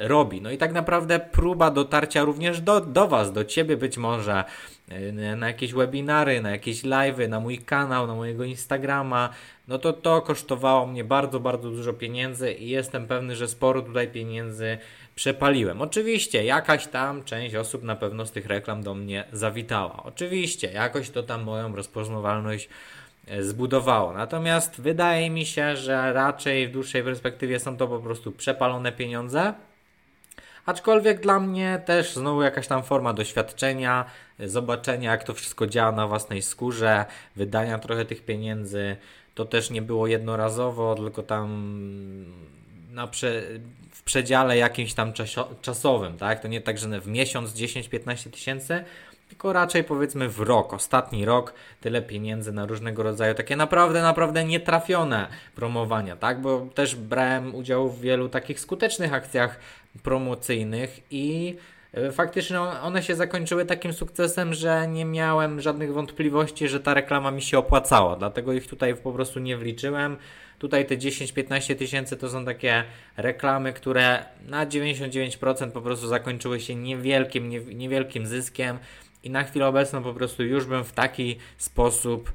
robi. 0.00 0.40
No 0.40 0.50
i 0.50 0.58
tak 0.58 0.72
naprawdę 0.72 1.20
próba 1.20 1.70
dotarcia 1.70 2.24
również 2.24 2.60
do, 2.60 2.80
do 2.80 3.08
Was, 3.08 3.32
do 3.32 3.44
Ciebie 3.44 3.76
być 3.76 3.98
może, 3.98 4.44
e, 4.88 5.36
na 5.36 5.46
jakieś 5.46 5.72
webinary, 5.72 6.40
na 6.40 6.50
jakieś 6.50 6.82
live'y, 6.82 7.28
na 7.28 7.40
mój 7.40 7.58
kanał, 7.58 8.06
na 8.06 8.14
mojego 8.14 8.44
Instagrama, 8.44 9.28
no 9.68 9.78
to 9.78 9.92
to 9.92 10.22
kosztowało 10.22 10.86
mnie 10.86 11.04
bardzo, 11.04 11.40
bardzo 11.40 11.70
dużo 11.70 11.92
pieniędzy 11.92 12.52
i 12.52 12.68
jestem 12.68 13.06
pewny, 13.06 13.36
że 13.36 13.48
sporo 13.48 13.82
tutaj 13.82 14.08
pieniędzy 14.08 14.78
przepaliłem. 15.14 15.82
Oczywiście 15.82 16.44
jakaś 16.44 16.86
tam 16.86 17.24
część 17.24 17.54
osób 17.54 17.82
na 17.82 17.96
pewno 17.96 18.26
z 18.26 18.32
tych 18.32 18.46
reklam 18.46 18.82
do 18.82 18.94
mnie 18.94 19.24
zawitała. 19.32 20.02
Oczywiście 20.02 20.72
jakoś 20.72 21.10
to 21.10 21.22
tam 21.22 21.42
moją 21.42 21.76
rozpoznawalność 21.76 22.66
e, 22.66 22.70
zbudowało. 23.40 24.12
Natomiast 24.12 24.80
wydaje 24.80 25.30
mi 25.30 25.46
się, 25.46 25.76
że 25.76 26.12
raczej 26.12 26.68
w 26.68 26.70
dłuższej 26.70 27.02
perspektywie 27.02 27.60
są 27.60 27.76
to 27.76 27.88
po 27.88 27.98
prostu 27.98 28.32
przepalone 28.32 28.92
pieniądze. 28.92 29.54
Aczkolwiek 30.66 31.20
dla 31.20 31.40
mnie 31.40 31.82
też 31.86 32.14
znowu 32.14 32.42
jakaś 32.42 32.66
tam 32.66 32.82
forma 32.82 33.12
doświadczenia, 33.12 34.04
zobaczenia 34.38 35.10
jak 35.10 35.24
to 35.24 35.34
wszystko 35.34 35.66
działa 35.66 35.92
na 35.92 36.06
własnej 36.06 36.42
skórze, 36.42 37.04
wydania 37.36 37.78
trochę 37.78 38.04
tych 38.04 38.24
pieniędzy, 38.24 38.96
to 39.34 39.44
też 39.44 39.70
nie 39.70 39.82
było 39.82 40.06
jednorazowo, 40.06 40.94
tylko 40.94 41.22
tam 41.22 41.74
prze, 43.10 43.42
w 43.90 44.02
przedziale 44.02 44.56
jakimś 44.56 44.94
tam 44.94 45.12
czasowym, 45.62 46.16
tak? 46.16 46.40
To 46.40 46.48
nie 46.48 46.60
tak, 46.60 46.78
że 46.78 47.00
w 47.00 47.06
miesiąc 47.06 47.52
10-15 47.52 48.30
tysięcy, 48.30 48.84
tylko 49.28 49.52
raczej 49.52 49.84
powiedzmy 49.84 50.28
w 50.28 50.40
rok, 50.40 50.72
ostatni 50.72 51.24
rok, 51.24 51.54
tyle 51.80 52.02
pieniędzy 52.02 52.52
na 52.52 52.66
różnego 52.66 53.02
rodzaju 53.02 53.34
takie 53.34 53.56
naprawdę, 53.56 54.02
naprawdę 54.02 54.44
nietrafione 54.44 55.28
promowania, 55.54 56.16
tak? 56.16 56.40
Bo 56.40 56.66
też 56.74 56.96
brałem 56.96 57.54
udział 57.54 57.90
w 57.90 58.00
wielu 58.00 58.28
takich 58.28 58.60
skutecznych 58.60 59.14
akcjach 59.14 59.60
promocyjnych 60.02 61.00
i 61.10 61.56
E, 61.92 62.12
faktycznie 62.12 62.60
one 62.60 63.02
się 63.02 63.14
zakończyły 63.14 63.64
takim 63.64 63.92
sukcesem, 63.92 64.54
że 64.54 64.88
nie 64.88 65.04
miałem 65.04 65.60
żadnych 65.60 65.92
wątpliwości, 65.92 66.68
że 66.68 66.80
ta 66.80 66.94
reklama 66.94 67.30
mi 67.30 67.42
się 67.42 67.58
opłacała, 67.58 68.16
dlatego 68.16 68.52
ich 68.52 68.66
tutaj 68.66 68.96
po 68.96 69.12
prostu 69.12 69.40
nie 69.40 69.56
wliczyłem. 69.56 70.16
Tutaj 70.58 70.86
te 70.86 70.96
10-15 70.96 71.76
tysięcy 71.76 72.16
to 72.16 72.30
są 72.30 72.44
takie 72.44 72.84
reklamy, 73.16 73.72
które 73.72 74.24
na 74.46 74.66
99% 74.66 75.70
po 75.70 75.80
prostu 75.80 76.08
zakończyły 76.08 76.60
się 76.60 76.74
niewielkim, 76.74 77.48
niewielkim 77.78 78.26
zyskiem 78.26 78.78
i 79.28 79.30
na 79.30 79.44
chwilę 79.44 79.66
obecną 79.66 80.02
po 80.02 80.14
prostu 80.14 80.44
już 80.44 80.66
bym 80.66 80.84
w 80.84 80.92
taki 80.92 81.36
sposób 81.58 82.32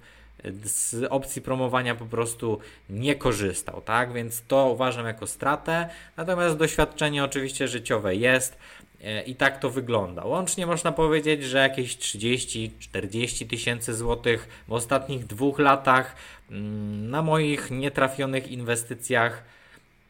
z 0.64 1.08
opcji 1.10 1.42
promowania 1.42 1.96
po 1.96 2.06
prostu 2.06 2.60
nie 2.90 3.16
korzystał, 3.16 3.82
tak? 3.82 4.14
Więc 4.14 4.44
to 4.48 4.70
uważam 4.70 5.06
jako 5.06 5.28
stratę. 5.28 5.90
Natomiast 6.18 6.58
doświadczenie 6.58 7.24
oczywiście 7.24 7.68
życiowe 7.68 8.16
jest. 8.16 8.58
E, 9.04 9.24
I 9.24 9.36
tak 9.36 9.60
to 9.60 9.70
wygląda. 9.70 10.26
Łącznie 10.26 10.66
można 10.66 10.92
powiedzieć, 10.92 11.44
że 11.44 11.58
jakieś 11.58 11.98
30-40 11.98 13.50
tysięcy 13.50 13.94
złotych 13.94 14.64
w 14.68 14.74
ostatnich 14.74 15.26
dwóch 15.26 15.60
latach 15.60 16.16
mm, 16.52 17.10
na 17.10 17.22
moich 17.22 17.72
nietrafionych 17.72 18.48
inwestycjach 18.48 19.44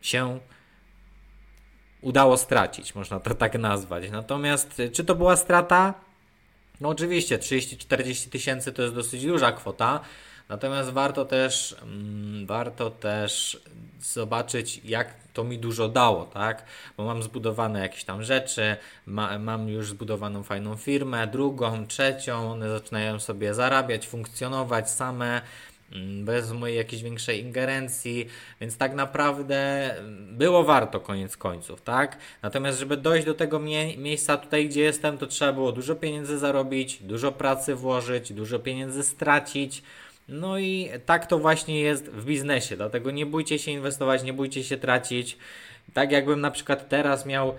się 0.01 0.39
udało 2.01 2.37
stracić, 2.37 2.95
można 2.95 3.19
to 3.19 3.35
tak 3.35 3.59
nazwać. 3.59 4.11
Natomiast 4.11 4.79
e, 4.79 4.89
czy 4.89 5.05
to 5.05 5.15
była 5.15 5.35
strata? 5.35 5.93
No 6.81 6.89
oczywiście 6.89 7.37
30-40 7.37 8.29
tysięcy 8.29 8.73
to 8.73 8.81
jest 8.81 8.95
dosyć 8.95 9.25
duża 9.25 9.51
kwota, 9.51 9.99
natomiast 10.49 10.89
warto 10.89 11.25
też, 11.25 11.75
mm, 11.83 12.45
warto 12.45 12.89
też 12.89 13.61
zobaczyć, 14.01 14.81
jak 14.83 15.13
to 15.33 15.43
mi 15.43 15.59
dużo 15.59 15.89
dało, 15.89 16.25
tak? 16.25 16.65
Bo 16.97 17.05
mam 17.05 17.23
zbudowane 17.23 17.79
jakieś 17.79 18.03
tam 18.03 18.23
rzeczy, 18.23 18.77
ma, 19.05 19.39
mam 19.39 19.69
już 19.69 19.89
zbudowaną 19.89 20.43
fajną 20.43 20.77
firmę, 20.77 21.27
drugą, 21.27 21.87
trzecią, 21.87 22.51
one 22.51 22.69
zaczynają 22.69 23.19
sobie 23.19 23.53
zarabiać, 23.53 24.07
funkcjonować 24.07 24.89
same 24.89 25.41
bez 26.23 26.51
mojej 26.51 26.77
jakiejś 26.77 27.03
większej 27.03 27.41
ingerencji, 27.41 28.27
więc 28.61 28.77
tak 28.77 28.93
naprawdę 28.93 29.89
było 30.31 30.63
warto 30.63 30.99
koniec 30.99 31.37
końców, 31.37 31.81
tak? 31.81 32.17
Natomiast, 32.41 32.79
żeby 32.79 32.97
dojść 32.97 33.25
do 33.25 33.33
tego 33.33 33.59
mie 33.59 33.97
miejsca 33.97 34.37
tutaj, 34.37 34.69
gdzie 34.69 34.81
jestem, 34.81 35.17
to 35.17 35.27
trzeba 35.27 35.53
było 35.53 35.71
dużo 35.71 35.95
pieniędzy 35.95 36.37
zarobić, 36.37 37.03
dużo 37.03 37.31
pracy 37.31 37.75
włożyć, 37.75 38.33
dużo 38.33 38.59
pieniędzy 38.59 39.03
stracić, 39.03 39.83
no 40.27 40.59
i 40.59 40.89
tak 41.05 41.27
to 41.27 41.39
właśnie 41.39 41.81
jest 41.81 42.09
w 42.09 42.25
biznesie, 42.25 42.77
dlatego 42.77 43.11
nie 43.11 43.25
bójcie 43.25 43.59
się 43.59 43.71
inwestować, 43.71 44.23
nie 44.23 44.33
bójcie 44.33 44.63
się 44.63 44.77
tracić. 44.77 45.37
Tak 45.93 46.11
jakbym 46.11 46.41
na 46.41 46.51
przykład 46.51 46.89
teraz 46.89 47.25
miał 47.25 47.55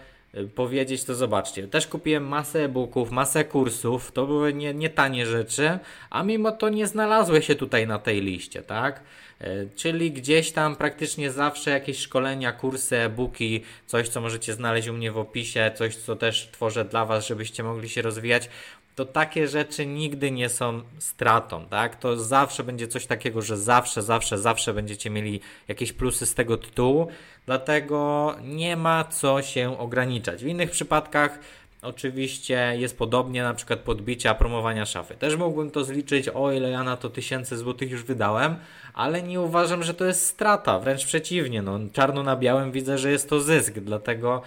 powiedzieć, 0.55 1.05
to 1.05 1.15
zobaczcie. 1.15 1.69
Też 1.69 1.87
kupiłem 1.87 2.29
masę 2.29 2.65
e-booków, 2.65 3.11
masę 3.11 3.45
kursów, 3.45 4.13
to 4.13 4.27
były 4.27 4.55
nie, 4.55 4.75
nie 4.75 4.91
tanie 4.91 5.27
rzeczy, 5.27 5.79
a 6.11 6.23
mimo 6.23 6.53
to 6.53 6.69
nie 6.69 6.87
znalazły 6.87 7.43
się 7.43 7.55
tutaj 7.55 7.87
na 7.87 7.99
tej 7.99 8.21
liście, 8.21 8.63
tak? 8.63 9.03
Y, 9.41 9.69
czyli 9.77 10.13
gdzieś 10.13 10.53
tam 10.53 10.77
praktycznie 10.77 11.31
zawsze 11.31 11.71
jakieś 11.71 11.99
szkolenia, 11.99 12.53
kursy, 12.53 12.97
e-booki, 12.97 13.63
coś 13.87 14.09
co 14.09 14.21
możecie 14.21 14.53
znaleźć 14.53 14.89
u 14.89 14.93
mnie 14.93 15.13
w 15.13 15.19
opisie, 15.19 15.73
coś 15.75 15.97
co 15.97 16.17
też 16.17 16.49
tworzę 16.53 16.85
dla 16.85 17.05
Was, 17.05 17.27
żebyście 17.27 17.63
mogli 17.63 17.89
się 17.89 18.03
rozwijać 18.03 18.49
to 18.95 19.05
takie 19.05 19.49
rzeczy 19.49 19.87
nigdy 19.87 20.31
nie 20.31 20.49
są 20.49 20.83
stratą, 20.99 21.67
tak? 21.71 21.97
To 21.97 22.17
zawsze 22.17 22.65
będzie 22.65 22.89
coś 22.89 23.07
takiego, 23.07 23.43
że 23.43 23.57
zawsze, 23.57 24.03
zawsze, 24.03 24.39
zawsze 24.39 24.75
będziecie 24.75 25.11
mieli 25.11 25.41
jakieś 25.69 25.93
plusy 25.93 26.27
z 26.27 26.35
tego 26.35 26.57
tytułu, 26.57 27.09
dlatego 27.47 28.35
nie 28.43 28.77
ma 28.77 29.05
co 29.05 29.43
się 29.43 29.79
ograniczać. 29.79 30.45
W 30.45 30.47
innych 30.47 30.71
przypadkach 30.71 31.39
Oczywiście 31.85 32.75
jest 32.77 32.99
podobnie, 32.99 33.43
na 33.43 33.55
przykład 33.55 33.81
podbicia, 33.81 34.35
promowania 34.35 34.87
szafy. 34.87 35.15
Też 35.15 35.37
mógłbym 35.37 35.71
to 35.71 35.85
zliczyć, 35.85 36.29
o 36.29 36.53
ile 36.53 36.71
ja 36.71 36.85
na 36.85 36.97
to 36.97 37.11
tysięcy 37.11 37.57
złotych 37.57 37.91
już 37.91 38.05
wydałem, 38.05 38.57
ale 38.95 39.23
nie 39.23 39.41
uważam, 39.41 39.83
że 39.83 39.95
to 39.95 40.05
jest 40.05 40.27
strata, 40.27 40.79
wręcz 40.79 41.07
przeciwnie. 41.07 41.63
No, 41.63 41.81
czarno 41.93 42.23
na 42.23 42.37
białym 42.37 42.73
widzę, 42.73 42.99
że 42.99 43.11
jest 43.11 43.29
to 43.29 43.41
zysk, 43.41 43.75
dlatego 43.75 44.43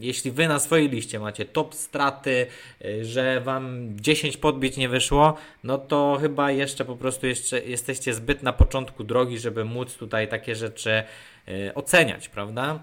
jeśli 0.00 0.30
wy 0.30 0.48
na 0.48 0.58
swojej 0.58 0.88
liście 0.88 1.18
macie 1.18 1.44
top 1.44 1.74
straty, 1.74 2.46
y, 2.84 3.04
że 3.04 3.40
wam 3.40 3.88
10 4.00 4.36
podbić 4.36 4.76
nie 4.76 4.88
wyszło, 4.88 5.36
no 5.64 5.78
to 5.78 6.18
chyba 6.20 6.50
jeszcze 6.50 6.84
po 6.84 6.96
prostu 6.96 7.26
jeszcze 7.26 7.60
jesteście 7.60 8.14
zbyt 8.14 8.42
na 8.42 8.52
początku 8.52 9.04
drogi, 9.04 9.38
żeby 9.38 9.64
móc 9.64 9.94
tutaj 9.94 10.28
takie 10.28 10.54
rzeczy 10.54 11.02
y, 11.48 11.74
oceniać, 11.74 12.28
prawda? 12.28 12.80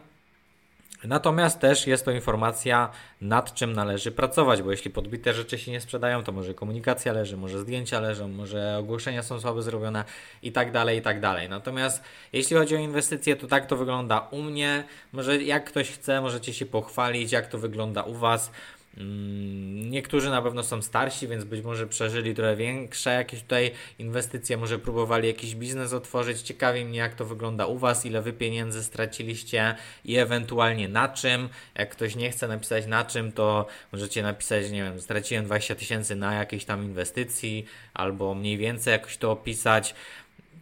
Natomiast 1.03 1.59
też 1.59 1.87
jest 1.87 2.05
to 2.05 2.11
informacja, 2.11 2.89
nad 3.21 3.53
czym 3.53 3.73
należy 3.73 4.11
pracować, 4.11 4.61
bo 4.61 4.71
jeśli 4.71 4.91
podbite 4.91 5.33
rzeczy 5.33 5.57
się 5.57 5.71
nie 5.71 5.81
sprzedają, 5.81 6.23
to 6.23 6.31
może 6.31 6.53
komunikacja 6.53 7.13
leży, 7.13 7.37
może 7.37 7.59
zdjęcia 7.59 7.99
leżą, 7.99 8.27
może 8.27 8.77
ogłoszenia 8.77 9.23
są 9.23 9.39
słabe 9.39 9.61
zrobione 9.61 10.03
i 10.43 10.51
tak 10.51 10.71
dalej, 10.71 10.99
i 10.99 11.01
tak 11.01 11.19
dalej. 11.19 11.49
Natomiast 11.49 12.03
jeśli 12.33 12.57
chodzi 12.57 12.75
o 12.75 12.79
inwestycje, 12.79 13.35
to 13.35 13.47
tak 13.47 13.65
to 13.65 13.77
wygląda 13.77 14.19
u 14.19 14.41
mnie. 14.41 14.83
Może 15.11 15.43
jak 15.43 15.65
ktoś 15.65 15.91
chce, 15.91 16.21
możecie 16.21 16.53
się 16.53 16.65
pochwalić, 16.65 17.31
jak 17.31 17.47
to 17.47 17.57
wygląda 17.57 18.03
u 18.03 18.13
Was. 18.13 18.51
Mm, 18.97 19.89
niektórzy 19.91 20.29
na 20.29 20.41
pewno 20.41 20.63
są 20.63 20.82
starsi, 20.82 21.27
więc 21.27 21.43
być 21.43 21.63
może 21.63 21.88
przeżyli 21.88 22.36
trochę 22.36 22.56
większe 22.56 23.13
jakieś 23.13 23.41
tutaj 23.41 23.71
inwestycje, 23.99 24.58
może 24.58 24.79
próbowali 24.79 25.27
jakiś 25.27 25.56
biznes 25.56 25.93
otworzyć. 25.93 26.41
Ciekawi 26.41 26.86
mnie, 26.86 26.99
jak 26.99 27.15
to 27.15 27.25
wygląda 27.25 27.65
u 27.65 27.77
Was, 27.77 28.06
ile 28.06 28.21
Wy 28.21 28.34
pieniędzy 28.34 28.84
straciliście 28.84 29.75
i 30.06 30.17
ewentualnie 30.17 30.89
na 30.89 31.10
czym. 31.10 31.49
Jak 31.75 31.89
ktoś 31.89 32.15
nie 32.15 32.32
chce 32.32 32.47
napisać 32.47 32.86
na 32.86 33.06
czym, 33.06 33.32
to 33.32 33.67
możecie 33.91 34.23
napisać, 34.23 34.71
nie 34.71 34.84
wiem, 34.84 35.01
straciłem 35.01 35.45
20 35.45 35.75
tysięcy 35.75 36.15
na 36.15 36.34
jakiejś 36.34 36.65
tam 36.65 36.84
inwestycji, 36.84 37.65
albo 37.93 38.36
mniej 38.36 38.58
więcej 38.58 38.91
jakoś 38.91 39.17
to 39.17 39.32
opisać 39.32 39.95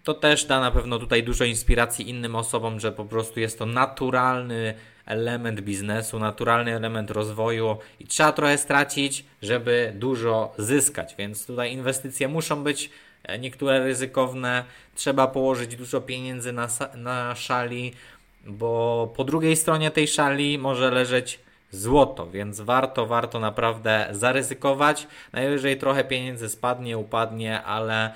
to 0.04 0.14
też 0.14 0.46
da 0.46 0.60
na 0.60 0.72
pewno 0.72 1.00
tutaj 1.00 1.24
dużo 1.24 1.46
inspiracji 1.46 2.10
innym 2.10 2.36
osobom, 2.36 2.80
że 2.80 2.92
po 2.92 3.06
prostu 3.06 3.40
jest 3.40 3.60
to 3.60 3.66
naturalny 3.66 4.74
element 5.06 5.62
biznesu, 5.62 6.20
naturalny 6.20 6.76
element 6.76 7.12
rozwoju 7.12 7.78
i 8.00 8.08
trzeba 8.08 8.32
trochę 8.32 8.58
stracić, 8.58 9.26
żeby 9.42 9.94
dużo 9.96 10.54
zyskać. 10.58 11.16
Więc 11.18 11.46
tutaj 11.46 11.74
inwestycje 11.74 12.28
muszą 12.28 12.64
być 12.64 12.90
e, 13.24 13.40
niektóre 13.40 13.84
ryzykowne, 13.84 14.64
trzeba 14.96 15.28
położyć 15.28 15.76
dużo 15.76 16.02
pieniędzy 16.02 16.52
na, 16.54 16.68
na 16.96 17.36
szali, 17.36 17.94
bo 18.46 19.14
po 19.16 19.24
drugiej 19.24 19.56
stronie 19.56 19.92
tej 19.92 20.08
szali 20.08 20.58
może 20.58 20.92
leżeć 20.92 21.40
złoto, 21.72 22.28
więc 22.28 22.62
warto, 22.62 23.06
warto 23.06 23.40
naprawdę 23.40 24.08
zaryzykować. 24.12 25.08
Najwyżej 25.34 25.78
trochę 25.78 26.04
pieniędzy 26.04 26.50
spadnie, 26.50 26.98
upadnie, 26.98 27.64
ale 27.64 28.14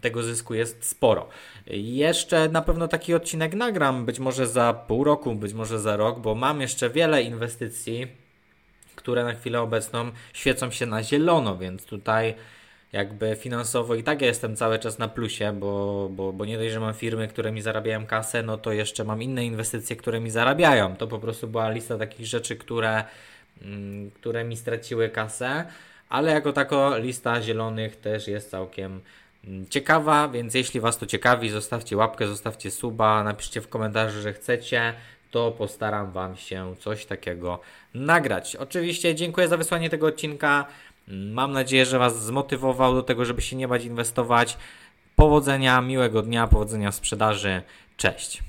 tego 0.00 0.22
zysku 0.22 0.54
jest 0.54 0.84
sporo. 0.84 1.28
Jeszcze 1.66 2.48
na 2.48 2.62
pewno 2.62 2.88
taki 2.88 3.14
odcinek 3.14 3.54
nagram, 3.54 4.06
być 4.06 4.18
może 4.18 4.46
za 4.46 4.72
pół 4.72 5.04
roku, 5.04 5.34
być 5.34 5.52
może 5.52 5.80
za 5.80 5.96
rok, 5.96 6.20
bo 6.20 6.34
mam 6.34 6.60
jeszcze 6.60 6.90
wiele 6.90 7.22
inwestycji, 7.22 8.06
które 8.94 9.24
na 9.24 9.34
chwilę 9.34 9.60
obecną 9.60 10.10
świecą 10.32 10.70
się 10.70 10.86
na 10.86 11.02
zielono, 11.02 11.58
więc 11.58 11.84
tutaj 11.84 12.34
jakby 12.92 13.36
finansowo 13.36 13.94
i 13.94 14.02
tak 14.02 14.20
ja 14.20 14.26
jestem 14.26 14.56
cały 14.56 14.78
czas 14.78 14.98
na 14.98 15.08
plusie, 15.08 15.52
bo, 15.52 16.08
bo, 16.12 16.32
bo 16.32 16.44
nie 16.44 16.58
dość, 16.58 16.72
że 16.72 16.80
mam 16.80 16.94
firmy, 16.94 17.28
które 17.28 17.52
mi 17.52 17.62
zarabiają 17.62 18.06
kasę, 18.06 18.42
no 18.42 18.58
to 18.58 18.72
jeszcze 18.72 19.04
mam 19.04 19.22
inne 19.22 19.44
inwestycje, 19.44 19.96
które 19.96 20.20
mi 20.20 20.30
zarabiają. 20.30 20.96
To 20.96 21.06
po 21.06 21.18
prostu 21.18 21.48
była 21.48 21.70
lista 21.70 21.98
takich 21.98 22.26
rzeczy, 22.26 22.56
które, 22.56 23.04
mm, 23.62 24.10
które 24.10 24.44
mi 24.44 24.56
straciły 24.56 25.08
kasę, 25.08 25.64
ale 26.08 26.32
jako 26.32 26.52
tako 26.52 26.98
lista 26.98 27.42
zielonych 27.42 27.96
też 27.96 28.28
jest 28.28 28.50
całkiem 28.50 29.00
ciekawa, 29.70 30.28
więc 30.28 30.54
jeśli 30.54 30.80
Was 30.80 30.98
to 30.98 31.06
ciekawi, 31.06 31.50
zostawcie 31.50 31.96
łapkę, 31.96 32.26
zostawcie 32.26 32.70
suba, 32.70 33.24
napiszcie 33.24 33.60
w 33.60 33.68
komentarzu, 33.68 34.20
że 34.20 34.32
chcecie, 34.32 34.94
to 35.30 35.50
postaram 35.50 36.12
Wam 36.12 36.36
się 36.36 36.74
coś 36.78 37.06
takiego 37.06 37.60
nagrać. 37.94 38.56
Oczywiście 38.56 39.14
dziękuję 39.14 39.48
za 39.48 39.56
wysłanie 39.56 39.90
tego 39.90 40.06
odcinka. 40.06 40.66
Mam 41.08 41.52
nadzieję, 41.52 41.86
że 41.86 41.98
Was 41.98 42.24
zmotywował 42.24 42.94
do 42.94 43.02
tego, 43.02 43.24
żeby 43.24 43.42
się 43.42 43.56
nie 43.56 43.68
bać 43.68 43.84
inwestować. 43.84 44.56
Powodzenia, 45.16 45.80
miłego 45.80 46.22
dnia, 46.22 46.46
powodzenia 46.46 46.90
w 46.90 46.94
sprzedaży. 46.94 47.62
Cześć. 47.96 48.47